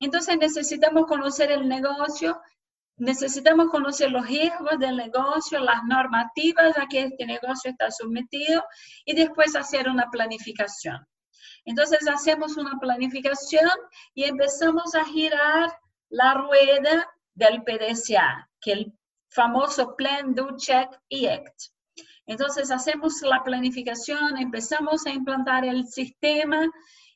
[0.00, 2.40] Entonces necesitamos conocer el negocio
[2.98, 8.64] necesitamos conocer los riesgos del negocio, las normativas a que este negocio está sometido
[9.04, 11.06] y después hacer una planificación.
[11.64, 13.70] Entonces hacemos una planificación
[14.14, 15.70] y empezamos a girar
[16.08, 18.92] la rueda del PDCA, que el
[19.28, 21.64] famoso Plan, Do, Check y Act.
[22.26, 26.66] Entonces hacemos la planificación, empezamos a implantar el sistema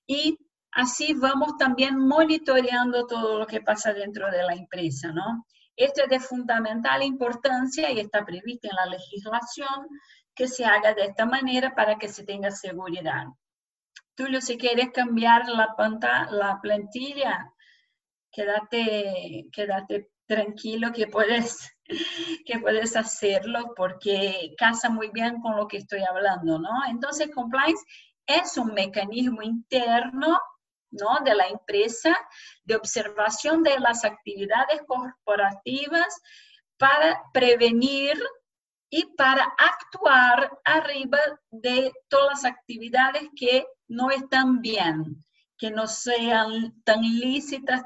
[0.06, 0.36] y
[0.72, 5.46] así vamos también monitoreando todo lo que pasa dentro de la empresa, ¿no?
[5.76, 9.88] Esto es de fundamental importancia y está previsto en la legislación
[10.34, 13.26] que se haga de esta manera para que se tenga seguridad.
[14.14, 17.50] Tulio, si quieres cambiar la, pantalla, la plantilla,
[18.30, 21.70] quédate, quédate tranquilo que puedes,
[22.46, 26.84] que puedes hacerlo porque casa muy bien con lo que estoy hablando, ¿no?
[26.88, 27.82] Entonces, compliance
[28.26, 30.38] es un mecanismo interno
[30.90, 31.18] ¿no?
[31.24, 32.16] de la empresa,
[32.64, 36.20] de observación de las actividades corporativas
[36.78, 38.20] para prevenir
[38.90, 41.18] y para actuar arriba
[41.50, 45.24] de todas las actividades que no están bien,
[45.56, 47.82] que no sean tan lícitas,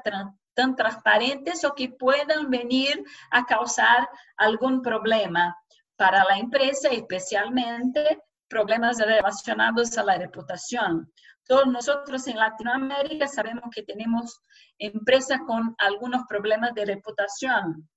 [0.55, 5.55] tan transparentes o que puedan venir a causar algún problema
[5.95, 11.11] para la empresa, especialmente problemas relacionados a la reputación.
[11.47, 14.41] Todos nosotros en Latinoamérica sabemos que tenemos
[14.79, 17.87] empresas con algunos problemas de reputación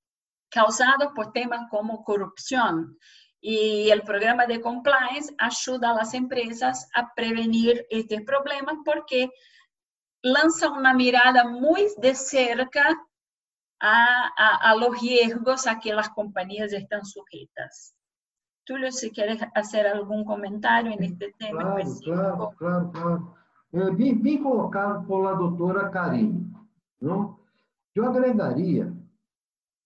[0.50, 2.98] causados por temas como corrupción.
[3.40, 9.30] Y el programa de compliance ayuda a las empresas a prevenir estos problemas porque
[10.22, 12.88] lanza una mirada muy de cerca
[13.80, 17.94] a, a, a los riesgos a que las compañías están sujetas.
[18.64, 22.14] Túlio, se quer fazer algum comentário neste tema claro, específico.
[22.14, 23.37] Claro, claro, claro.
[23.72, 26.50] É, bem, bem colocado pela doutora Karine.
[27.00, 27.38] Não?
[27.94, 28.96] Eu agregaria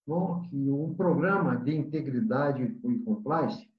[0.06, 3.70] não, que o programa de integridade e compliance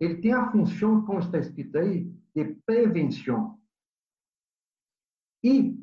[0.00, 3.56] ele tem a função, como está escrito aí, de prevenção.
[5.44, 5.78] E,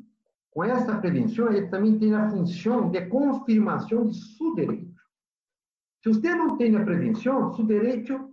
[0.50, 5.00] com essa prevenção, ele também tem a função de confirmação de seu direito.
[6.02, 8.30] Se você não tem a prevenção, seu direito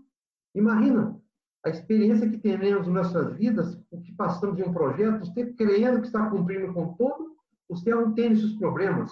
[0.57, 1.21] Imagina
[1.65, 6.01] a experiência que teremos em nossas vidas, o que passamos em um projeto, você crendo
[6.01, 7.35] que está cumprindo com todo,
[7.69, 9.11] você tem esses problemas.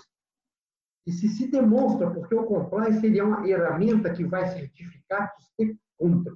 [1.06, 5.78] E se se demonstra, porque o compliance seria uma ferramenta que vai certificar que você
[5.98, 6.34] cumpre.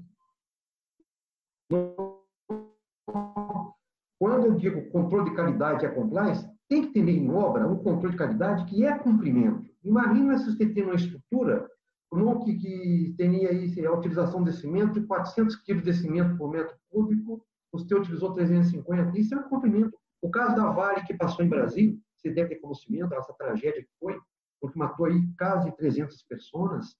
[4.19, 8.11] Quando eu digo controle de qualidade é compliance, tem que ter em obra um controle
[8.11, 9.69] de qualidade que é cumprimento.
[9.83, 11.68] Imagina se você tem uma estrutura
[12.11, 16.75] no que, teria aí a utilização de cimento de 400 quilos de cimento por metro
[16.89, 19.95] cúbico, você utilizou 350, isso é um cumprimento.
[20.21, 23.89] O caso da Vale, que passou em Brasil, você deve ter conhecimento dessa tragédia que
[23.99, 24.19] foi,
[24.59, 26.95] porque matou aí quase 300 pessoas,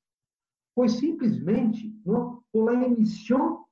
[0.76, 3.66] foi simplesmente no, por a emissão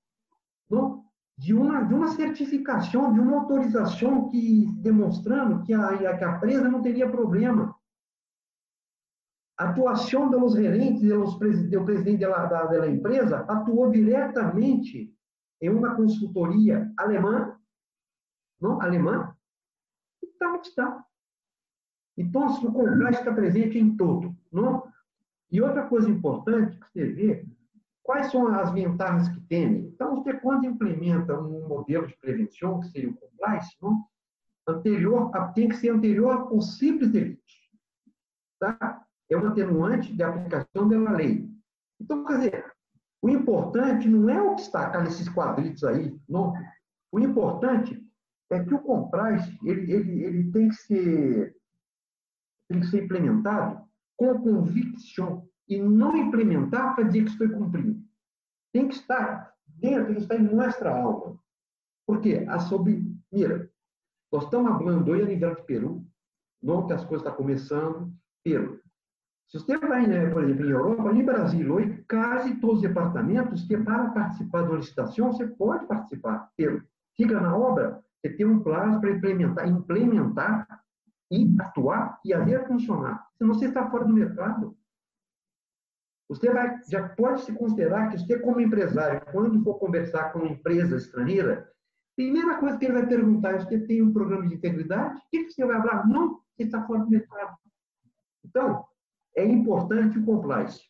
[0.70, 1.06] no,
[1.38, 6.68] de, uma, de uma certificação, de uma autorização que demonstrando que a, que a presa
[6.68, 7.74] não teria problema
[9.58, 11.34] atuação dos gerentes, dos
[11.70, 15.14] do presidente da, da, da empresa, atuou diretamente
[15.62, 17.58] em uma consultoria alemã,
[18.62, 19.36] não alemã,
[20.22, 21.04] está onde está.
[22.16, 24.36] Então, o complexo está presente em todo.
[24.52, 24.88] Não?
[25.52, 27.46] E outra coisa importante que você vê,
[28.04, 29.88] quais são as vantagens que tem?
[29.88, 34.06] Então, você quando implementa um modelo de prevenção, que seria o compliance, não?
[34.68, 37.70] anterior, tem que ser anterior a possíveis delitos.
[38.60, 39.07] Tá?
[39.30, 41.50] É um atenuante de aplicação da lei.
[42.00, 42.74] Então, quer dizer,
[43.22, 46.54] o importante não é o que está nesses quadritos aí, não.
[47.12, 48.02] O importante
[48.50, 51.56] é que o compliance ele, ele, ele tem, que ser,
[52.70, 53.86] tem que ser implementado
[54.16, 58.02] com convicção e não implementar para dizer que estou cumprindo.
[58.74, 61.38] Tem que estar dentro, tem que estar em nossa alma.
[62.06, 63.06] Porque a sob...
[63.32, 63.70] Mira,
[64.32, 66.08] nós estamos falando hoje a nível de Peru,
[66.62, 68.14] não que as coisas estão começando,
[68.44, 68.82] Peru.
[69.48, 73.64] Se você vai, né, por exemplo, em Europa, em Brasil, hoje, quase todos os departamentos
[73.64, 76.52] que para participar da licitação, você pode participar.
[77.16, 80.68] Fica na obra, você tem um prazo para implementar, implementar
[81.32, 83.26] e atuar e haver funcionar.
[83.38, 84.78] Senão você está fora do mercado.
[86.30, 90.50] Você vai, já pode se considerar que você, como empresário, quando for conversar com uma
[90.50, 91.72] empresa estrangeira,
[92.18, 95.18] primeira coisa que ele vai perguntar é: você tem um programa de integridade?
[95.20, 96.06] O que você vai falar?
[96.06, 97.56] Não, você está fora do mercado.
[98.44, 98.86] Então,
[99.38, 100.82] é importante o compliance.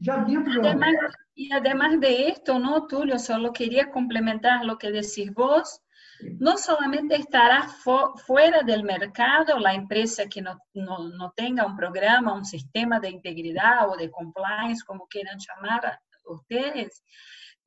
[0.00, 0.94] Ya dentro además,
[1.34, 3.18] y además de esto, ¿no, Tulio?
[3.18, 5.80] Solo quería complementar lo que decís vos.
[6.40, 7.68] No solamente estará
[8.26, 13.10] fuera del mercado la empresa que no, no, no, tenga un programa, un sistema de
[13.10, 17.04] integridad o de compliance, como quieran llamar ustedes,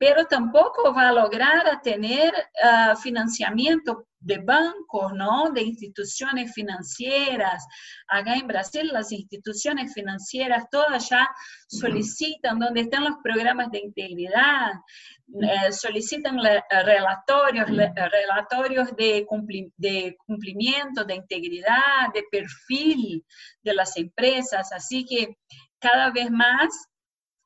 [0.02, 5.50] pero tampoco va a lograr tener uh, financiamiento de bancos, ¿no?
[5.52, 7.64] De instituciones financieras.
[8.08, 11.28] Acá en Brasil las instituciones financieras todas ya
[11.68, 14.72] solicitan, donde están los programas de integridad,
[15.40, 16.36] eh, solicitan
[16.84, 19.24] relatorios, relatorios de,
[19.76, 23.24] de cumplimiento, de integridad, de perfil
[23.62, 24.72] de las empresas.
[24.72, 25.38] Así que
[25.78, 26.88] cada vez más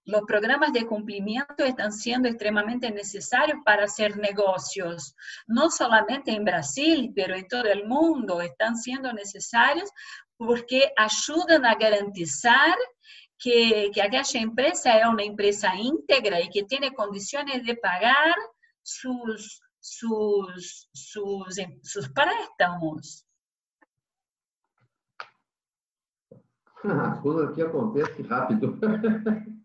[0.07, 5.17] los programas de cumplimiento están siendo extremadamente necesarios para hacer negocios,
[5.49, 9.91] no solamente en Brasil, pero en todo el mundo están siendo necesarios
[10.37, 12.77] porque ayudan a garantizar
[13.37, 18.37] que, que aquella empresa es una empresa íntegra y que tiene condiciones de pagar
[18.83, 23.27] sus, sus, sus, sus préstamos.
[27.23, 28.79] Tudo aqui acontece rápido.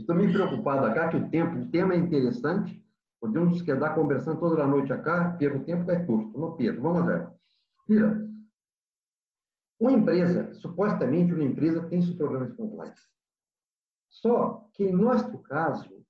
[0.00, 2.82] Estou meio preocupado acá que o tempo, o tema é interessante.
[3.20, 6.38] Podemos quedar conversando toda a noite acá, Pedro, o tempo é curto.
[6.38, 7.28] Não, Pedro, vamos ver.
[7.86, 8.28] Mira,
[9.78, 13.02] Uma empresa, supostamente uma empresa tem seu programa de compliance.
[14.08, 16.02] Só que, em nosso caso,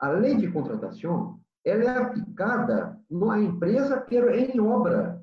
[0.00, 5.22] a lei de contratação ela é aplicada na empresa que é em obra.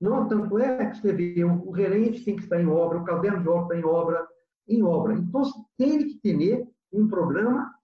[0.00, 3.42] Não, tanto é que você vê, o gerente tem que estar em obra, o caderno
[3.42, 4.28] de obra está em obra,
[4.68, 5.14] em obra.
[5.14, 5.42] Então,
[5.76, 7.74] tem que ter um programa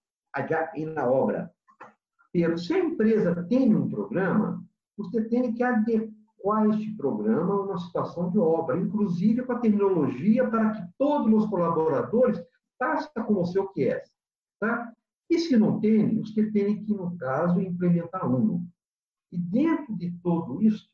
[0.48, 1.52] já na obra.
[2.56, 4.64] Se a empresa tem um programa,
[4.96, 10.48] você tem que adequar este programa a uma situação de obra, inclusive com a terminologia
[10.48, 12.42] para que todos os colaboradores
[12.78, 14.02] façam como o que é.
[14.58, 14.92] Tá?
[15.28, 18.66] E se não tem, você tem que, no caso, implementar um.
[19.30, 20.90] E dentro de tudo isso,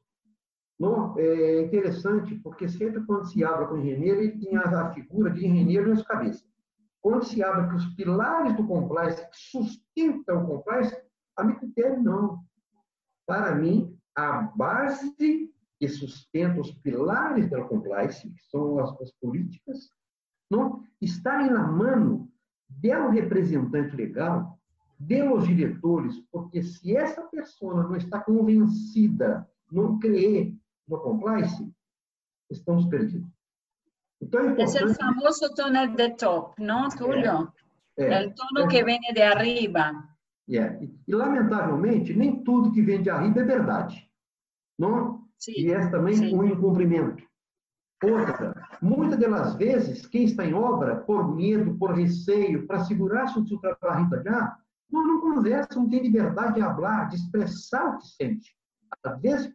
[0.79, 5.45] não, é interessante, porque sempre quando se abre com engenheiro, ele tem a figura de
[5.45, 6.48] engenheiro na sua cabeça.
[7.03, 10.97] Quando se abre que os pilares do compliance, que sustentam o compliance,
[11.37, 12.41] a meu critério, não.
[13.27, 19.91] Para mim, a base que sustenta os pilares da compliance, que são as, as políticas,
[20.51, 22.29] não estarem na mão
[22.69, 24.59] do representante legal,
[24.99, 30.55] dos diretores, porque se essa pessoa não está convencida, não crê
[30.89, 31.73] no compliance,
[32.51, 33.38] estamos perdidos.
[34.21, 34.85] Então, é, importante...
[34.85, 37.53] o famoso túnel de top, não, Túlio?
[37.97, 39.93] É, o túnel que vem de arriba.
[40.49, 40.83] É.
[40.83, 44.11] E, e, lamentavelmente, nem tudo que vem de arriba é verdade.
[44.79, 45.27] Não?
[45.39, 46.35] Sim, e é também sim.
[46.35, 47.23] um incumprimento.
[48.03, 53.47] Outra, muitas das vezes, quem está em obra, por medo, por receio, para segurar-se o
[53.47, 54.57] seu trabalho já,
[54.91, 58.57] não, não conversa, não tem liberdade de falar, de expressar o que sente.
[59.05, 59.53] Às vezes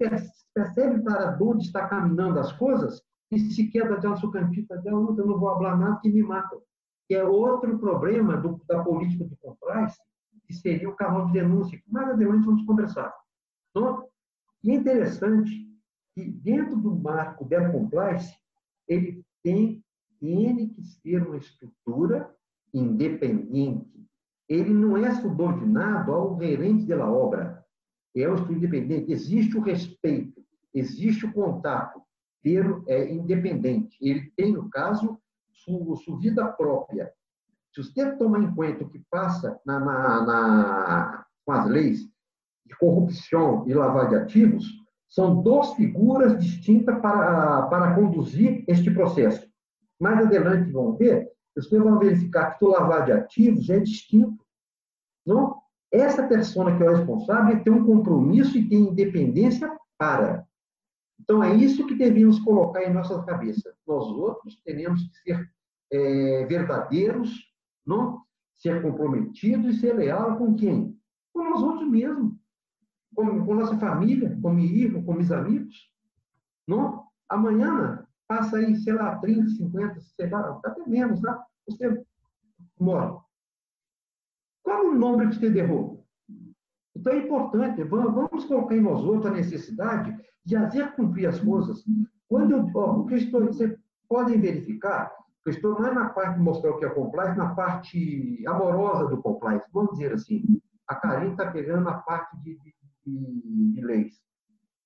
[0.53, 3.01] percebe para onde está caminhando as coisas
[3.31, 6.57] e já no seu cantinho, já, eu não vou falar nada que me mata.
[7.07, 9.97] Que é outro problema do, da política de compliance,
[10.45, 13.13] que seria o canal de denúncia, que mais adiante vamos conversar.
[13.75, 14.07] Não?
[14.63, 15.67] E é interessante
[16.13, 18.33] que dentro do marco da compliance,
[18.87, 19.83] ele tem,
[20.19, 22.33] tem que ser uma estrutura
[22.73, 23.91] independente.
[24.47, 27.65] Ele não é subordinado ao gerente da obra.
[28.15, 29.11] É um estudo independente.
[29.11, 30.43] Existe o respeito,
[30.73, 32.02] existe o contato,
[32.43, 33.97] ter é independente.
[34.01, 35.17] Ele tem, no caso,
[35.51, 37.11] sua, sua vida própria.
[37.73, 42.01] Se você tomar em conta o que passa na, na, na, com as leis
[42.65, 44.65] de corrupção e lavagem de ativos,
[45.09, 49.47] são duas figuras distintas para, para conduzir este processo.
[49.99, 54.43] Mais adiante vão ver, vocês vão verificar que o lavar de ativos é distinto.
[55.25, 55.55] Não?
[55.91, 60.45] Essa pessoa que é o responsável tem um compromisso e tem independência para.
[61.19, 63.73] Então, é isso que devemos colocar em nossa cabeça.
[63.87, 65.51] Nós outros temos que ser
[65.91, 67.51] é, verdadeiros,
[67.85, 68.21] não?
[68.55, 70.97] ser comprometidos e ser leal com quem?
[71.33, 72.33] Com nós outros mesmos
[73.13, 75.89] com, com nossa família, com meu com meus amigos.
[76.67, 77.05] Não?
[77.29, 81.45] Amanhã passa aí, sei lá, 30, 50, sei lá, até menos, tá?
[81.67, 82.03] Você
[82.79, 83.19] morre.
[84.63, 86.02] Qual o nome que você derrubou?
[87.03, 91.83] Então é importante, vamos colocar em nós outra necessidade de fazer cumprir as coisas.
[92.29, 93.77] Quando eu, ó, o que eu estou, vocês
[94.07, 95.11] podem verificar,
[95.45, 99.21] eu estou mais na parte de mostrar o que é compliance, na parte amorosa do
[99.21, 100.61] compliance, vamos dizer assim.
[100.87, 102.73] A Karine está pegando a parte de, de
[103.05, 104.21] de, de leis.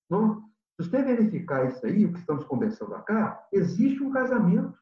[0.10, 0.42] Não?
[0.80, 4.76] Se você verificar isso aí, o que estamos conversando acá, existe um casamento.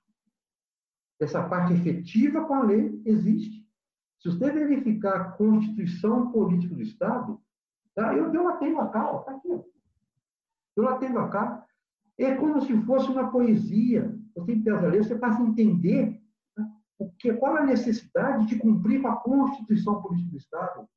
[1.20, 3.65] Essa parte efetiva com a lei existe.
[4.26, 7.40] Se você verificar a Constituição Política do Estado,
[7.94, 8.12] tá?
[8.16, 9.64] eu, eu a tenho acá, está aqui.
[10.76, 11.64] Eu a tenho acá.
[12.18, 14.18] É como se fosse uma poesia.
[14.36, 16.20] Você empieza a ler, você passa a entender
[16.56, 16.68] tá?
[16.98, 20.90] o que, qual a necessidade de cumprir com a Constituição Política do Estado.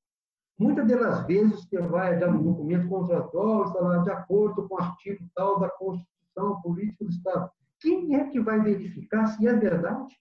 [0.58, 4.80] Muitas das vezes que vai dar um documento contratual, está lá de acordo com o
[4.80, 7.50] artigo tal da Constituição Política do Estado.
[7.78, 10.16] Quem é que vai verificar se é verdade?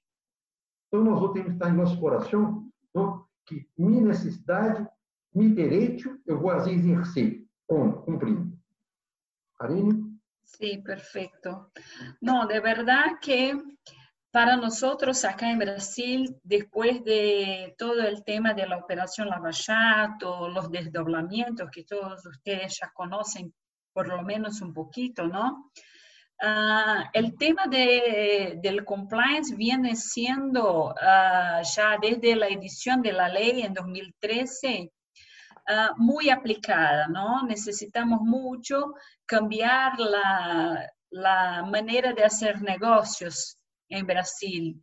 [0.87, 2.66] Então, nós ter que estar em nosso coração
[2.97, 3.27] não?
[3.45, 4.85] que minha necessidade,
[5.33, 7.45] meu direito, eu vou exercer.
[7.65, 8.01] Como?
[8.01, 8.57] Cumprindo.
[9.57, 10.17] Karine?
[10.43, 11.71] Sim, perfeito.
[12.21, 13.53] Não, de verdade que
[14.37, 20.49] Para nosotros acá en Brasil, después de todo el tema de la operación Lava Jato,
[20.49, 23.51] los desdoblamientos que todos ustedes ya conocen
[23.93, 25.71] por lo menos un poquito, ¿no?
[26.39, 33.27] Uh, el tema de, del compliance viene siendo uh, ya desde la edición de la
[33.27, 34.91] ley en 2013
[35.67, 37.43] uh, muy aplicada, ¿no?
[37.43, 38.93] Necesitamos mucho
[39.25, 43.57] cambiar la, la manera de hacer negocios
[43.89, 44.81] en Brasil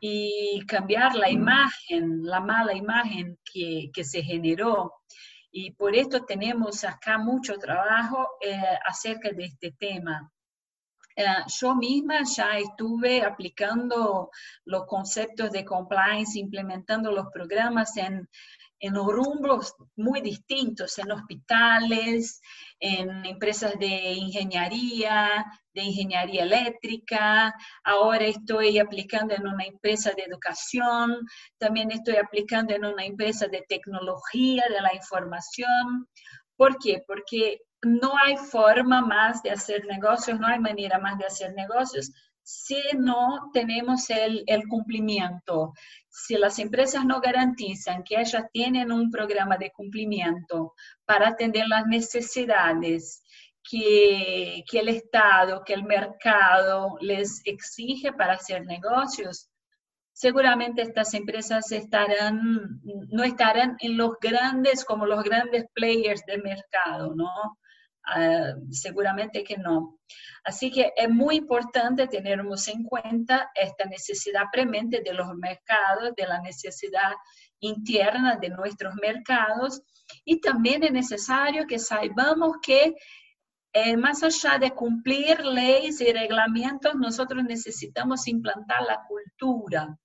[0.00, 4.92] y cambiar la imagen, la mala imagen que, que se generó.
[5.50, 10.30] Y por esto tenemos acá mucho trabajo eh, acerca de este tema.
[11.60, 14.30] Yo misma ya estuve aplicando
[14.64, 18.28] los conceptos de compliance, implementando los programas en,
[18.82, 22.40] en rumbos muy distintos, en hospitales,
[22.80, 27.54] en empresas de ingeniería, de ingeniería eléctrica,
[27.84, 31.24] ahora estoy aplicando en una empresa de educación,
[31.58, 36.08] también estoy aplicando en una empresa de tecnología de la información.
[36.56, 37.04] ¿Por qué?
[37.06, 42.12] Porque no hay forma más de hacer negocios, no hay manera más de hacer negocios
[42.42, 45.72] si no tenemos el, cumplimiento.
[46.08, 50.74] Si las empresas no garantizan que ellas tienen un programa de cumplimiento
[51.04, 53.22] para atender las necesidades
[53.68, 59.48] que, el Estado, que el mercado les exige para hacer negocios,
[60.12, 61.66] seguramente estas empresas
[63.08, 67.56] no estarán en los grandes, como los grandes players del mercado, ¿no?
[68.04, 70.00] Uh, seguramente que no.
[70.42, 76.26] Así que es muy importante tenernos en cuenta esta necesidad premente de los mercados, de
[76.26, 77.12] la necesidad
[77.60, 79.82] interna de nuestros mercados
[80.24, 82.96] y también es necesario que saibamos que
[83.72, 89.96] eh, más allá de cumplir leyes y reglamentos, nosotros necesitamos implantar la cultura,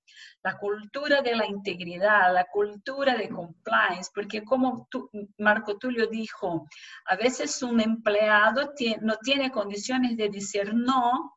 [0.48, 4.88] la cultura de la integridad, la cultura de compliance, porque como
[5.36, 6.66] Marco Tulio dijo,
[7.04, 8.72] a veces un empleado
[9.02, 11.36] no tiene condiciones de decir no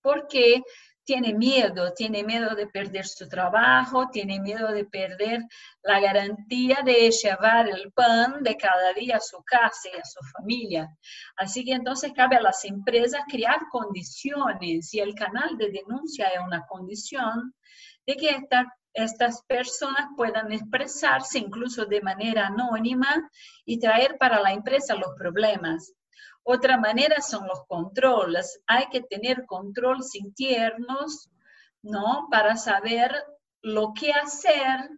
[0.00, 0.62] porque
[1.04, 5.42] tiene miedo, tiene miedo de perder su trabajo, tiene miedo de perder
[5.82, 10.20] la garantía de llevar el pan de cada día a su casa y a su
[10.36, 10.88] familia.
[11.36, 16.40] Así que entonces cabe a las empresas crear condiciones y el canal de denuncia es
[16.40, 17.54] una condición
[18.06, 18.38] de que
[18.94, 23.30] estas personas puedan expresarse incluso de manera anónima
[23.64, 25.92] y traer para la empresa los problemas.
[26.44, 28.60] Otra manera son los controles.
[28.66, 31.30] Hay que tener controles internos,
[31.82, 32.28] ¿no?
[32.30, 33.14] Para saber
[33.62, 34.90] lo que hacer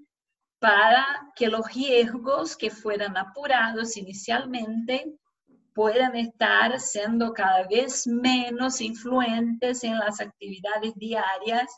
[0.58, 1.04] para
[1.36, 5.12] que los riesgos que fueran apurados inicialmente
[5.74, 11.68] puedan estar siendo cada vez menos influentes en las actividades diarias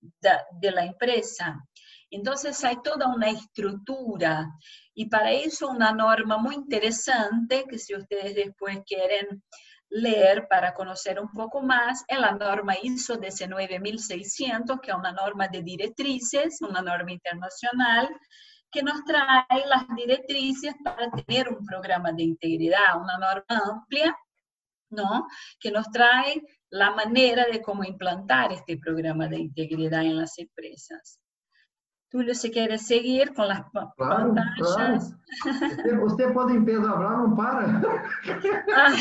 [0.00, 1.64] de, la empresa.
[2.10, 4.48] Entonces hay toda una estructura
[4.94, 9.42] y para eso una norma muy interesante que si ustedes después quieren
[9.90, 15.12] leer para conocer un poco más es la norma ISO DC 9600, que es una
[15.12, 18.08] norma de directrices, una norma internacional
[18.70, 24.16] que nos trae las directrices para tener un programa de integridad, una norma amplia,
[24.90, 25.26] ¿no?
[25.58, 31.18] Que nos trae la manera de cómo implantar este programa de integridad en las empresas.
[32.10, 35.14] Tulio, se quiere seguir con las claro, pantallas.
[35.42, 36.04] Claro.
[36.06, 37.82] Usted, puede empezar a hablar, no para.
[38.74, 38.94] Ah,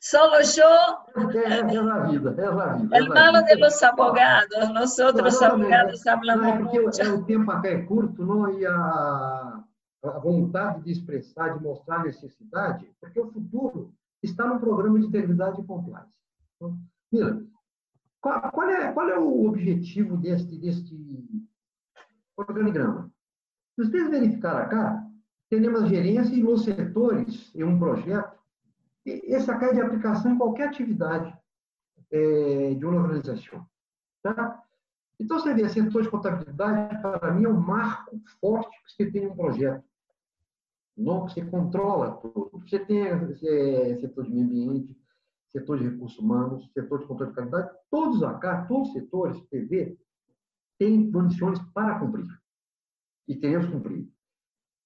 [0.00, 1.30] solo yo.
[1.30, 2.96] Es, la vida, es la vida.
[2.96, 7.14] El malo de los abogados, nosotros não, abogados não, hablamos não, é porque mucho.
[7.14, 8.58] O tempo até é curto, não?
[8.58, 9.62] E a,
[10.04, 15.06] a vontade de expressar, de mostrar a necessidade, porque o futuro está no programa de
[15.06, 16.12] integridade e compliance.
[17.12, 17.46] Então,
[18.20, 20.96] qual, qual, é, qual é o objetivo deste, deste
[22.36, 23.12] organigrama?
[23.74, 25.06] Se vocês verificarem cá,
[25.50, 28.38] temos a gerência e os setores em um projeto.
[29.04, 31.36] Esse acá é de aplicação em qualquer atividade
[32.10, 33.66] é, de uma organização.
[34.22, 34.62] Tá?
[35.18, 39.26] Então, você vê, setor de contabilidade, para mim, é um marco forte que você tem
[39.26, 39.84] um projeto
[40.96, 42.50] não, você controla tudo.
[42.52, 44.96] Você tem é, setor de meio ambiente,
[45.50, 49.98] setor de recursos humanos, setor de controle de qualidade, todos acá, todos os setores, TV,
[50.78, 52.26] têm condições para cumprir.
[53.28, 54.08] E teremos cumprir.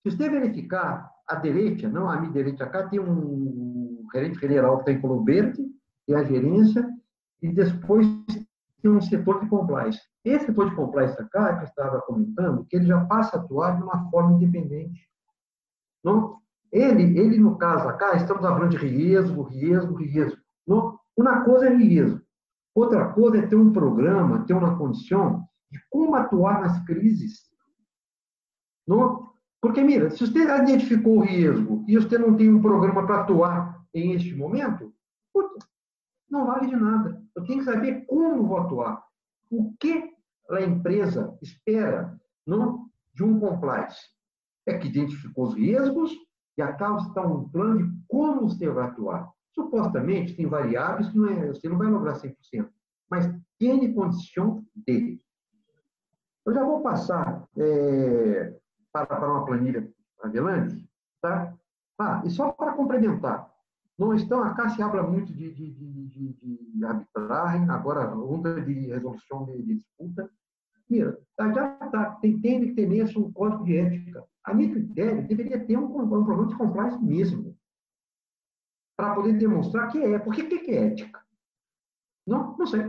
[0.02, 4.82] Se você verificar, a direita, não a minha direita acá, tem um gerente federal que
[4.82, 5.68] está em Colomberto,
[6.06, 6.88] tem a gerência,
[7.42, 8.06] e depois
[8.80, 10.00] tem um setor de compliance.
[10.24, 13.76] Esse setor de compliance acá, que eu estava comentando, que ele já passa a atuar
[13.76, 15.08] de uma forma independente
[16.06, 16.38] não?
[16.70, 20.40] Ele, ele, no caso acá, estamos falando de riesgo, riesgo, riesgo.
[20.64, 20.96] Não?
[21.16, 22.22] Uma coisa é riesgo.
[22.72, 27.50] Outra coisa é ter um programa, ter uma condição de como atuar nas crises.
[28.86, 29.32] Não?
[29.60, 33.84] Porque, mira, se você identificou o riesgo e você não tem um programa para atuar
[33.92, 34.94] em este momento,
[36.30, 37.20] não vale de nada.
[37.34, 39.02] Eu tenho que saber como vou atuar.
[39.50, 40.12] O que
[40.50, 44.15] a empresa espera não, de um compliance?
[44.66, 46.12] É que identificou os riscos
[46.56, 49.30] e acaba um plano de como você vai atuar.
[49.52, 52.68] Supostamente, tem variáveis que não é, você não vai lograr 100%,
[53.10, 55.22] mas tem condição dele.
[56.44, 58.54] Eu já vou passar é,
[58.92, 59.90] para, para uma planilha
[60.22, 60.88] adelante,
[61.20, 61.54] tá?
[61.98, 63.50] Ah, e só para complementar,
[63.98, 69.46] Não estão, acá se habla muito de, de, de, de, arbitragem, agora junta de resolução
[69.46, 70.30] de, disputa.
[70.88, 74.24] Mira, tá, já tá, tem, tem que ter mesmo um código de ética.
[74.44, 77.56] A meu critério, deveria ter um, um programa de compliance mesmo,
[78.96, 80.18] para poder demonstrar que é.
[80.18, 81.20] Por que, que é ética?
[82.26, 82.82] Não, não sei.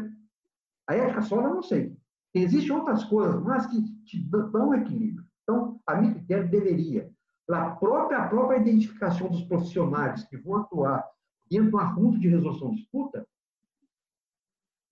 [0.88, 1.96] A ética só eu não sei.
[2.34, 5.26] Existem outras coisas, mas que te dão equilíbrio.
[5.44, 7.12] Então, a meu critério deveria
[7.50, 11.08] a própria, a própria identificação dos profissionais que vão atuar
[11.50, 13.26] dentro do assunto de resolução de disputa,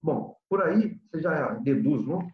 [0.01, 2.29] bom, por aí você já deduz, não?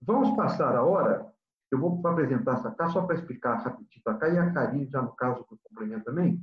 [0.00, 1.26] Vamos passar a hora,
[1.70, 5.02] eu vou apresentar essa cá só para explicar rapidinho a cá, e a Karine, já
[5.02, 6.40] no caso eu complemento também,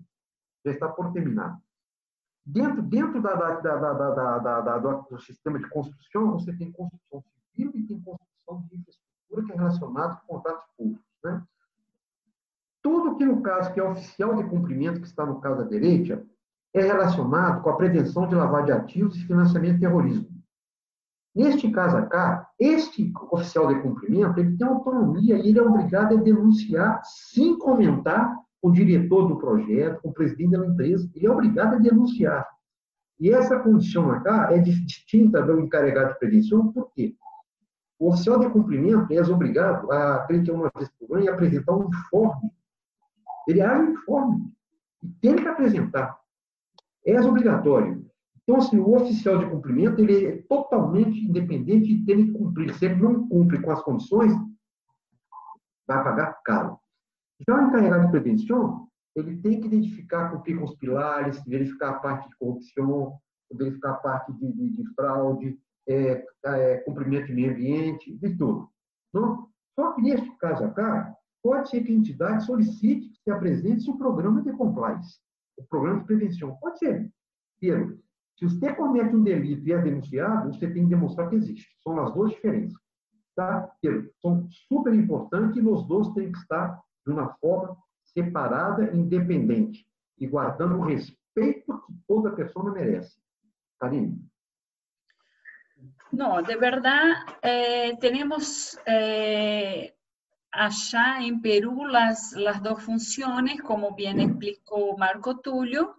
[0.66, 1.60] já está por terminar.
[2.46, 7.24] Dentro, dentro da, da, da, do sistema de construção, você tem construção
[7.54, 11.06] civil e tem construção de infraestrutura que é relacionado com contratos públicos.
[11.24, 11.44] Né?
[12.82, 16.26] Tudo que, no caso, que é oficial de cumprimento, que está no caso da direita,
[16.74, 20.33] é relacionado com a prevenção de lavagem de ativos e financiamento de terrorismo.
[21.36, 26.22] Neste caso acá, este oficial de cumprimento, ele tem autonomia e ele é obrigado a
[26.22, 31.10] denunciar sem comentar com o diretor do projeto, com o presidente da empresa.
[31.16, 32.48] Ele é obrigado a denunciar.
[33.20, 37.16] E essa condição acá é distinta do encarregado de prevenção, por quê?
[37.98, 42.52] O oficial de cumprimento é obrigado a, acreditar uma vez por ano, apresentar um informe
[43.48, 44.52] ele age uniforme
[45.02, 46.18] e tem que apresentar.
[47.06, 48.10] É obrigatório.
[48.44, 52.74] Então, assim, o oficial de cumprimento ele é totalmente independente e tem que cumprir.
[52.74, 54.34] Se ele não cumpre com as condições,
[55.88, 56.78] vai pagar caro.
[57.48, 62.00] Já o encarregado de prevenção, ele tem que identificar, cumprir com os pilares, verificar a
[62.00, 63.18] parte de corrupção,
[63.52, 68.70] verificar a parte de, de, de fraude, é, é, cumprimento de meio ambiente, de tudo.
[69.14, 69.48] Não?
[69.76, 73.98] Só que neste caso acá, pode ser que a entidade solicite que se apresente o
[73.98, 75.20] programa de compliance,
[75.58, 76.56] o programa de prevenção.
[76.58, 77.12] Pode ser.
[77.60, 78.03] Pedro,
[78.38, 81.68] se você comete um delito e é denunciado, você tem que demonstrar que existe.
[81.82, 82.78] São as duas diferenças.
[83.36, 83.70] Tá?
[84.22, 89.86] São super importantes e os dois têm que estar de uma forma separada, independente
[90.20, 93.18] e guardando o respeito que toda pessoa merece.
[93.80, 94.20] Karine.
[96.12, 99.96] No, de verdad, eh, tenemos eh,
[100.52, 102.84] allá en Perú las, las dos
[103.64, 105.98] como bien explicó Marco Tulio,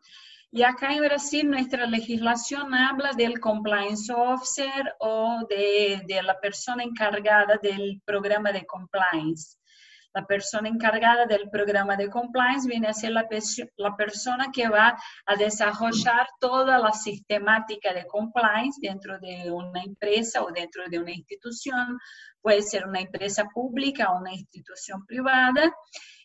[0.54, 6.84] y acá en Brasil nuestra legislación habla del compliance officer o de, de la persona
[6.84, 9.58] encargada del programa de compliance.
[10.14, 13.26] La persona encargada del programa de compliance viene a ser la,
[13.78, 14.96] la, persona que va
[15.26, 21.10] a desarrollar toda la sistemática de compliance dentro de una empresa o dentro de una
[21.10, 21.98] institución.
[22.40, 25.74] Puede ser una empresa pública o una institución privada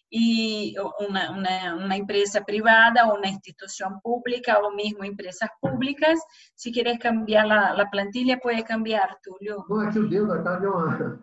[0.09, 0.75] y
[1.07, 6.19] una, una, una, empresa privada o una institución pública o mismo empresas públicas.
[6.55, 9.65] Si quieres cambiar la, la plantilla, puede cambiar, Tulio.
[9.69, 11.21] No, Deus, acá uma,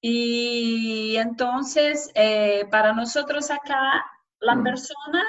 [0.00, 4.04] Y entonces, eh, para nosotros acá,
[4.40, 4.62] la mm.
[4.62, 5.22] persona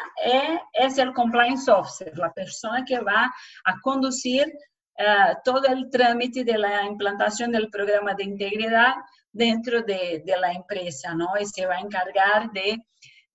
[0.73, 3.31] es el compliance officer, la persona que va
[3.65, 4.51] a conducir
[4.97, 8.93] eh, todo el trámite de la implantación del programa de integridad
[9.34, 11.29] dentro de, de, la empresa, ¿no?
[11.39, 12.77] Y se va a encargar de,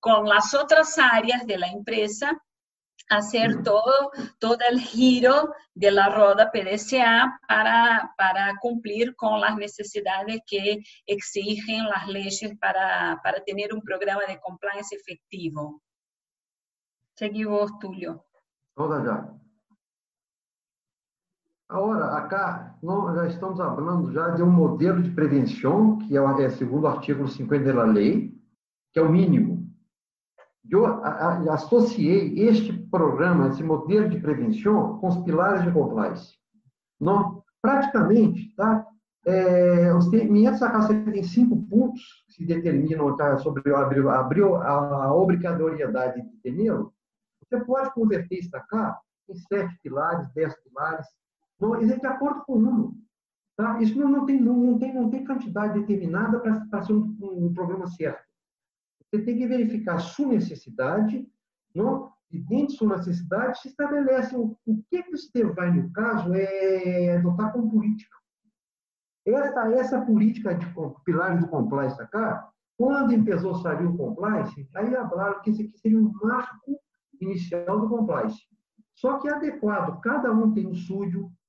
[0.01, 2.43] con las otras áreas de la empresa,
[3.11, 10.41] hacer todo, todo el giro de la roda PDCA para, para cumplir con las necesidades
[10.47, 15.83] que exigen las leyes para, para tener un programa de compliance efectivo.
[17.17, 18.25] Seguimos, Tulio.
[18.79, 19.48] Toda já.
[21.69, 26.85] Agora, acá, nós já estamos falando já de um modelo de prevenção, que é, segundo
[26.85, 28.35] o artigo 50 da lei,
[28.93, 29.59] que é o mínimo
[30.71, 31.03] eu
[31.51, 36.35] associei este programa, esse modelo de prevenção, com os pilares de compliance.
[37.01, 38.87] Não, praticamente, tá?
[39.25, 44.45] É, os terminantes da casa tem cinco pontos que se determinam tá, sobre abrir, abrir
[44.45, 46.93] a, obrigatoriedade de dinheiro.
[47.43, 48.99] Você pode converter isso cá
[49.29, 51.07] em sete pilares, dez pilares,
[51.61, 52.99] não, isso é de acordo com um.
[53.57, 53.81] Tá?
[53.83, 57.53] Isso não, não, tem, não, não, tem, não tem quantidade determinada para ser um, um
[57.53, 58.23] programa certo.
[59.11, 61.27] Você tem que verificar a sua necessidade,
[61.75, 62.13] não?
[62.31, 66.33] e dentro de sua necessidade se estabelece o, o que, que você vai, no caso,
[66.35, 68.17] é adotar como política.
[69.27, 70.67] Essa, essa política de
[71.05, 75.79] pilares do compliance cá, quando empezou a sair o compliance, aí falaram que esse aqui
[75.79, 76.79] seria um marco
[77.21, 78.41] inicial do compliance.
[78.95, 80.75] Só que é adequado, cada um tem um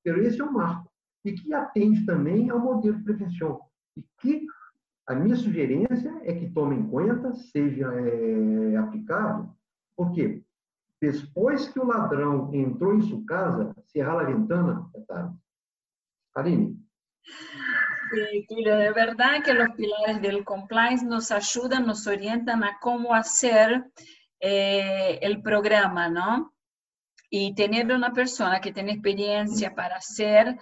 [0.10, 0.92] súdio, esse é o marco,
[1.24, 3.62] e que atende também ao modelo de prevenção,
[3.98, 4.46] e que
[5.08, 9.56] a minha sugerência é que tome em conta, seja é, aplicado,
[9.96, 10.44] porque
[11.02, 15.38] depois que o ladrão entrou em sua casa, cerrar a ventana é tarde.
[16.34, 16.78] Karine.
[18.12, 23.14] Sí, Tulio, de verdad que los pilares del compliance nos ayudan, nos orientan a cómo
[23.14, 23.86] hacer
[24.40, 26.54] eh, programa, ¿no?
[27.30, 30.58] Y tener una persona que tiene experiencia para hacer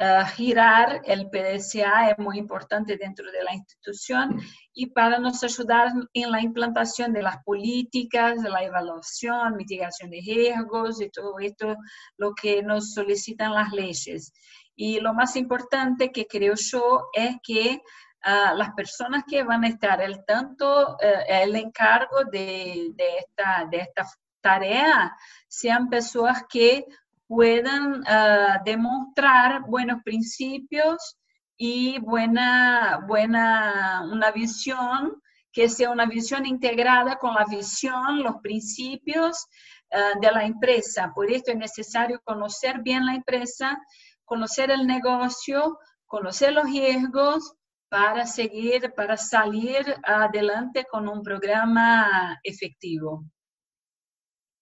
[0.00, 4.40] uh, girar el PDCA es muy importante dentro de la institución
[4.72, 11.00] y para nos ayudar en la implantación de las políticas, la evaluación, mitigación de riesgos
[11.00, 11.76] y todo esto,
[12.16, 14.32] lo que nos solicitan las leyes.
[14.74, 17.80] Y lo más importante que creo yo es que
[18.24, 20.96] uh, las personas que van a estar el tanto, uh,
[21.28, 24.06] el encargo de, de, esta, de esta
[24.40, 25.16] tarea
[25.48, 26.84] sean personas que
[27.26, 31.18] puedan uh, demostrar buenos principios
[31.56, 35.20] y buena, buena, una visión
[35.52, 39.46] que sea una visión integrada con la visión, los principios
[39.92, 41.12] uh, de la empresa.
[41.14, 43.78] Por esto es necesario conocer bien la empresa,
[44.24, 47.54] conocer el negocio, conocer los riesgos
[47.90, 53.24] para seguir, para salir adelante con un programa efectivo.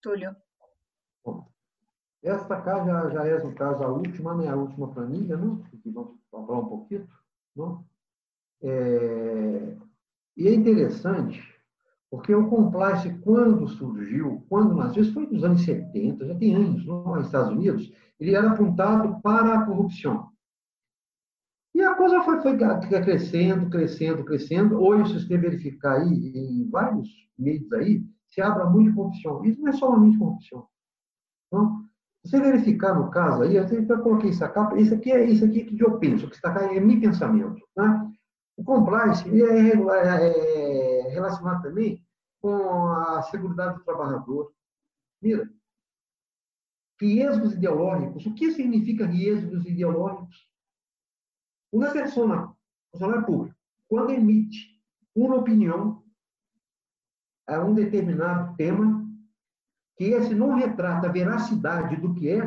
[0.02, 0.34] Tulio.
[2.22, 4.48] Esta cá já, é, no caso, a última, né?
[4.48, 5.62] a última planilha, né?
[5.82, 7.08] que vamos falar um pouquinho.
[7.54, 7.78] Né?
[8.62, 9.76] É,
[10.36, 11.40] e é interessante,
[12.10, 16.84] porque o compliance, quando surgiu, quando nasceu, isso foi nos anos 70, já tem anos,
[16.84, 20.30] nos Estados Unidos, ele era apontado para a corrupção.
[21.74, 24.82] E a coisa foi, foi crescendo, crescendo, crescendo.
[24.82, 29.44] Hoje, se você verificar aí, em vários meios aí, se abre muito corrupção.
[29.44, 30.66] Isso não é somente corrupção.
[31.52, 31.86] Não?
[32.26, 35.80] você verificar no caso aí, eu coloquei essa capa, isso aqui é isso aqui que
[35.80, 37.62] eu penso, que está é meu pensamento.
[37.74, 38.10] Tá?
[38.56, 42.04] O compliance é, é, é relacionado também
[42.40, 44.52] com a segurança do trabalhador.
[45.22, 45.48] Mira,
[47.00, 48.26] riesgos ideológicos.
[48.26, 50.48] O que significa riesgos ideológicos?
[51.72, 52.56] Uma pessoa,
[52.90, 53.56] funcionário público,
[53.88, 54.80] quando emite
[55.14, 56.02] uma opinião
[57.46, 59.06] a um determinado tema,
[59.96, 62.44] que esse não retrata a veracidade do que é,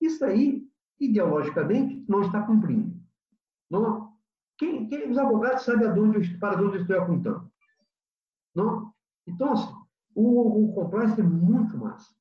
[0.00, 0.66] isso aí,
[0.98, 3.00] ideologicamente, não está cumprindo.
[3.70, 4.12] Não,
[4.58, 5.88] quem, quem, os advogados sabem
[6.38, 7.50] para onde eu estou apontando.
[8.54, 8.92] Não?
[9.26, 9.74] Então, assim,
[10.14, 12.14] o, o compliance é muito massa.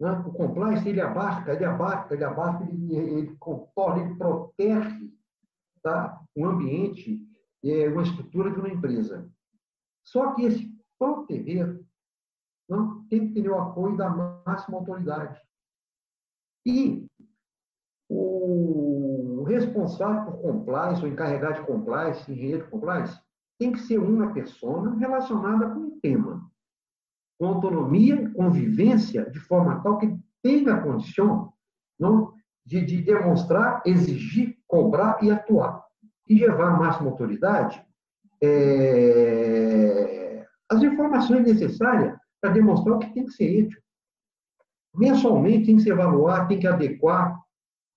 [0.00, 0.10] Né?
[0.26, 5.12] O compliance, ele abarca, ele abarca, ele abarca, ele, ele contorna, ele protege
[5.82, 6.20] tá?
[6.36, 7.26] o ambiente,
[7.64, 9.30] é, uma estrutura de uma empresa.
[10.04, 11.80] Só que esse proteger
[12.68, 14.08] não tem que ter o apoio da
[14.46, 15.40] máxima autoridade.
[16.66, 17.06] E
[18.08, 23.20] o responsável por compliance, o encarregado de compliance, engenheiro de compliance,
[23.58, 26.50] tem que ser uma pessoa relacionada com o tema,
[27.38, 31.52] com autonomia convivência, de forma tal que tenha a condição
[31.98, 32.34] não,
[32.64, 35.84] de, de demonstrar, exigir, cobrar e atuar.
[36.28, 37.84] E levar a máxima autoridade
[38.42, 40.12] é,
[40.70, 43.82] as informações necessárias para demonstrar o que tem que ser ético.
[44.94, 47.40] Mensalmente tem que se evaluar, tem que adequar,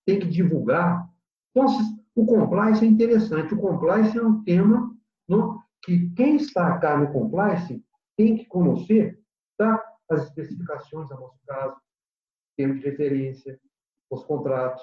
[0.06, 1.06] tem que divulgar.
[1.50, 1.66] Então,
[2.14, 3.52] o compliance é interessante.
[3.54, 4.94] O compliance é um tema
[5.28, 7.84] não, que quem está cá no compliance
[8.16, 9.20] tem que conhecer
[9.58, 11.76] tá, as especificações, no nosso caso,
[12.56, 13.60] termos de referência,
[14.10, 14.82] os contratos.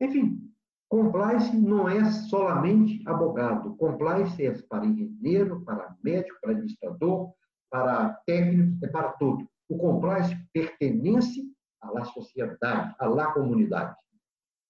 [0.00, 0.53] Enfim,
[0.88, 3.76] compliance não é solamente abogado.
[3.76, 7.32] Compliance é para engenheiro, para médico, para administrador,
[7.70, 9.48] para técnicos e para tudo.
[9.68, 11.42] O compliance pertence
[11.80, 13.96] à sociedade, à comunidade.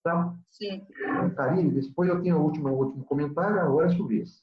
[0.02, 0.34] Tá?
[0.50, 0.86] Sim.
[1.36, 4.42] Karine, depois eu tenho o último, o último comentário, agora é sobre isso.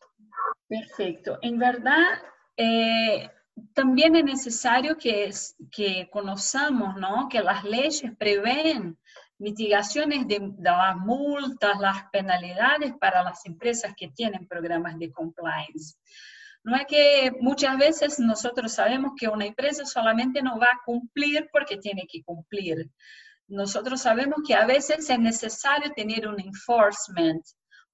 [0.67, 1.37] Perfeito.
[1.43, 2.21] Em verdade,
[2.57, 3.29] eh,
[3.73, 5.29] também é necessário que,
[5.71, 7.27] que conozcamos ¿no?
[7.27, 8.95] que as leis prevêem
[9.41, 15.95] mitigações de, las multas, las penalidades para as empresas que têm programas de compliance.
[16.63, 21.49] No es que muchas veces nosotros sabemos que una empresa solamente no va a cumplir
[21.51, 22.87] porque tiene que cumplir.
[23.47, 27.43] Nosotros sabemos que a veces es necesario tener un enforcement,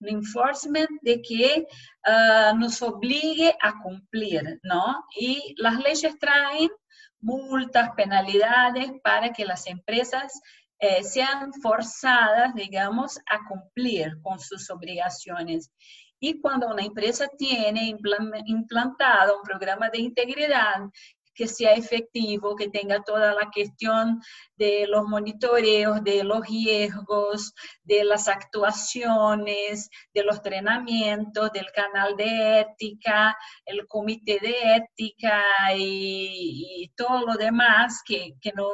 [0.02, 1.66] un enforcement de que
[2.06, 5.06] uh, nos obligue a cumplir, ¿no?
[5.18, 6.70] Y las leyes traen
[7.22, 10.41] multas, penalidades para que las empresas
[10.80, 15.71] eh, sean forzadas, digamos, a cumplir con sus obligaciones.
[16.19, 17.95] Y cuando una empresa tiene
[18.45, 20.82] implantado un programa de integridad
[21.38, 24.20] que sea efectivo, que tenga toda la cuestión
[24.56, 32.62] de los monitoreos, de los riesgos, de las actuaciones, de los entrenamientos, del canal de
[32.62, 35.44] ética, el comité de ética
[35.76, 38.68] y, todo lo demás que, que nos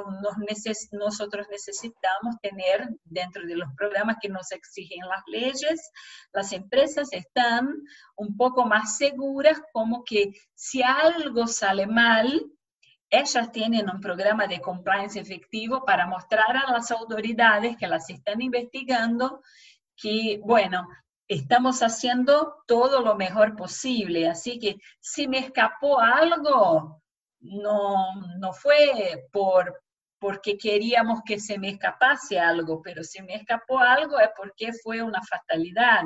[0.91, 5.91] nosotros necesitamos tener dentro de los programas que nos exigen las leyes.
[6.31, 7.67] Las empresas están
[8.15, 10.31] un poco más seguras como que
[10.65, 12.41] si algo sale mal,
[13.09, 18.41] ellas tienen un programa de compliance efectivo para mostrar a las autoridades que las están
[18.41, 19.41] investigando
[19.97, 20.87] que, bueno,
[21.27, 24.29] estamos haciendo todo lo mejor posible.
[24.29, 27.01] Así que si me escapó algo,
[27.41, 29.83] no, no fue por,
[30.17, 35.01] porque queríamos que se me escapase algo, pero si me escapó algo es porque fue
[35.01, 36.03] una fatalidad.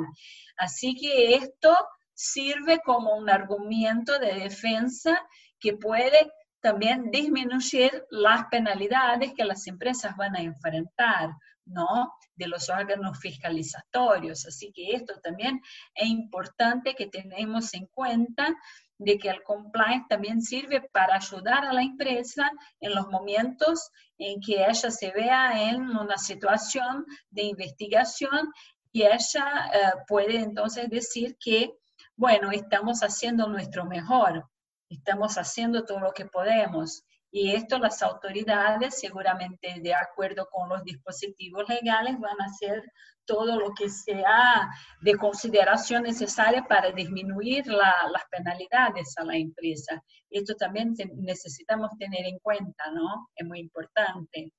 [0.56, 1.76] Así que esto
[2.18, 5.24] sirve como un argumento de defensa
[5.60, 11.30] que puede también disminuir las penalidades que las empresas van a enfrentar,
[11.64, 12.12] ¿no?
[12.34, 14.44] De los órganos fiscalizatorios.
[14.46, 15.60] Así que esto también
[15.94, 18.52] es importante que tenemos en cuenta
[18.98, 22.50] de que el compliance también sirve para ayudar a la empresa
[22.80, 28.52] en los momentos en que ella se vea en una situación de investigación
[28.90, 31.78] y ella eh, puede entonces decir que
[32.18, 34.44] bueno, estamos haciendo nuestro mejor,
[34.90, 37.04] estamos haciendo todo lo que podemos.
[37.30, 42.82] Y esto las autoridades, seguramente de acuerdo con los dispositivos legales, van a hacer
[43.24, 44.68] todo lo que sea
[45.00, 50.02] de consideración necesaria para disminuir las penalidades a la empresa.
[50.28, 53.28] Esto también necesitamos tener en cuenta, ¿no?
[53.36, 54.52] Es muy importante.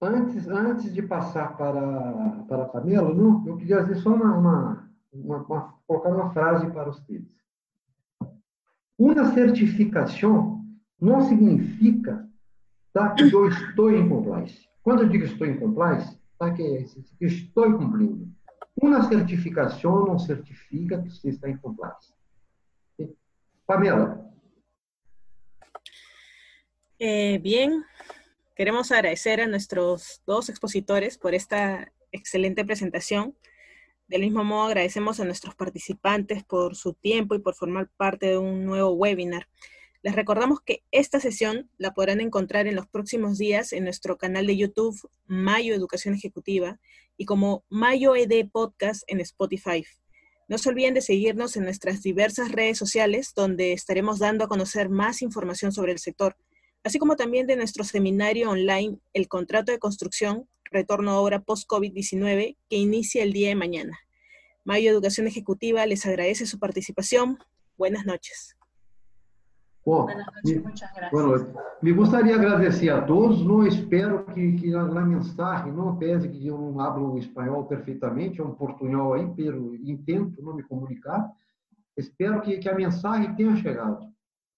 [0.00, 4.90] Antes, antes de passar para, para a Pamela, não, eu queria dizer só uma, uma,
[5.12, 7.24] uma, uma, colocar uma frase para vocês.
[8.98, 10.64] Uma certificação
[11.00, 12.28] não significa
[12.92, 14.68] tá, que eu estou em compliance.
[14.82, 16.84] Quando eu digo estou em compliance, tá, que é,
[17.20, 18.28] estou cumprindo.
[18.80, 22.14] Uma certificação não certifica que você está em compliance.
[23.66, 24.24] Pamela.
[26.98, 27.84] Eh, bien,
[28.56, 33.36] Queremos agradecer a nuestros dos expositores por esta excelente presentación.
[34.08, 38.38] Del mismo modo, agradecemos a nuestros participantes por su tiempo y por formar parte de
[38.38, 39.46] un nuevo webinar.
[40.00, 44.46] Les recordamos que esta sesión la podrán encontrar en los próximos días en nuestro canal
[44.46, 46.80] de YouTube Mayo Educación Ejecutiva
[47.18, 49.84] y como Mayo ED Podcast en Spotify.
[50.48, 54.88] No se olviden de seguirnos en nuestras diversas redes sociales donde estaremos dando a conocer
[54.88, 56.38] más información sobre el sector
[56.86, 62.56] así como también de nuestro seminario online El contrato de construcción, retorno a obra post-COVID-19,
[62.70, 63.98] que inicia el día de mañana.
[64.64, 67.38] Mayo Educación Ejecutiva les agradece su participación.
[67.76, 68.56] Buenas noches.
[69.84, 71.12] Buenas noches, muchas gracias.
[71.12, 73.44] Bueno, me gustaría agradecer a todos.
[73.44, 78.44] No espero que, que a, mensaje, não pese que eu não hablo espanhol perfeitamente, é
[78.44, 81.32] um portunhol aí, pero intento não me comunicar.
[81.96, 84.15] Espero que, que a mensagem tenha chegado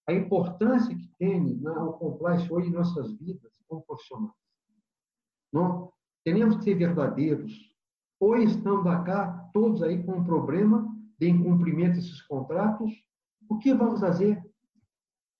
[0.09, 4.33] a importância que tem né, o compliance hoje em nossas vidas como profissionais.
[5.53, 5.93] Não?
[6.25, 7.53] Temos que ser verdadeiros.
[8.19, 10.89] Hoje estamos cá, todos aí com um problema
[11.19, 12.91] de incumprimento desses contratos.
[13.51, 14.43] O que vamos fazer?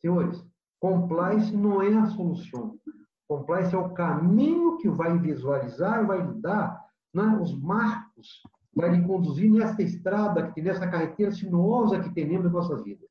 [0.03, 0.45] Senhores,
[0.79, 2.79] compliance não é a solução.
[3.27, 6.79] Compliance é o caminho que vai visualizar, vai lhe dar
[7.15, 8.43] né, os marcos,
[8.75, 13.09] vai lhe conduzir nessa estrada, nessa carreteira sinuosa que temos em nossas vidas.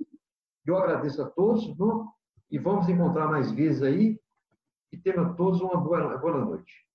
[0.68, 1.66] Eu agradeço a todos
[2.52, 4.20] e vamos encontrar mais vezes aí.
[4.92, 6.87] E tenham todos uma boa, boa noite.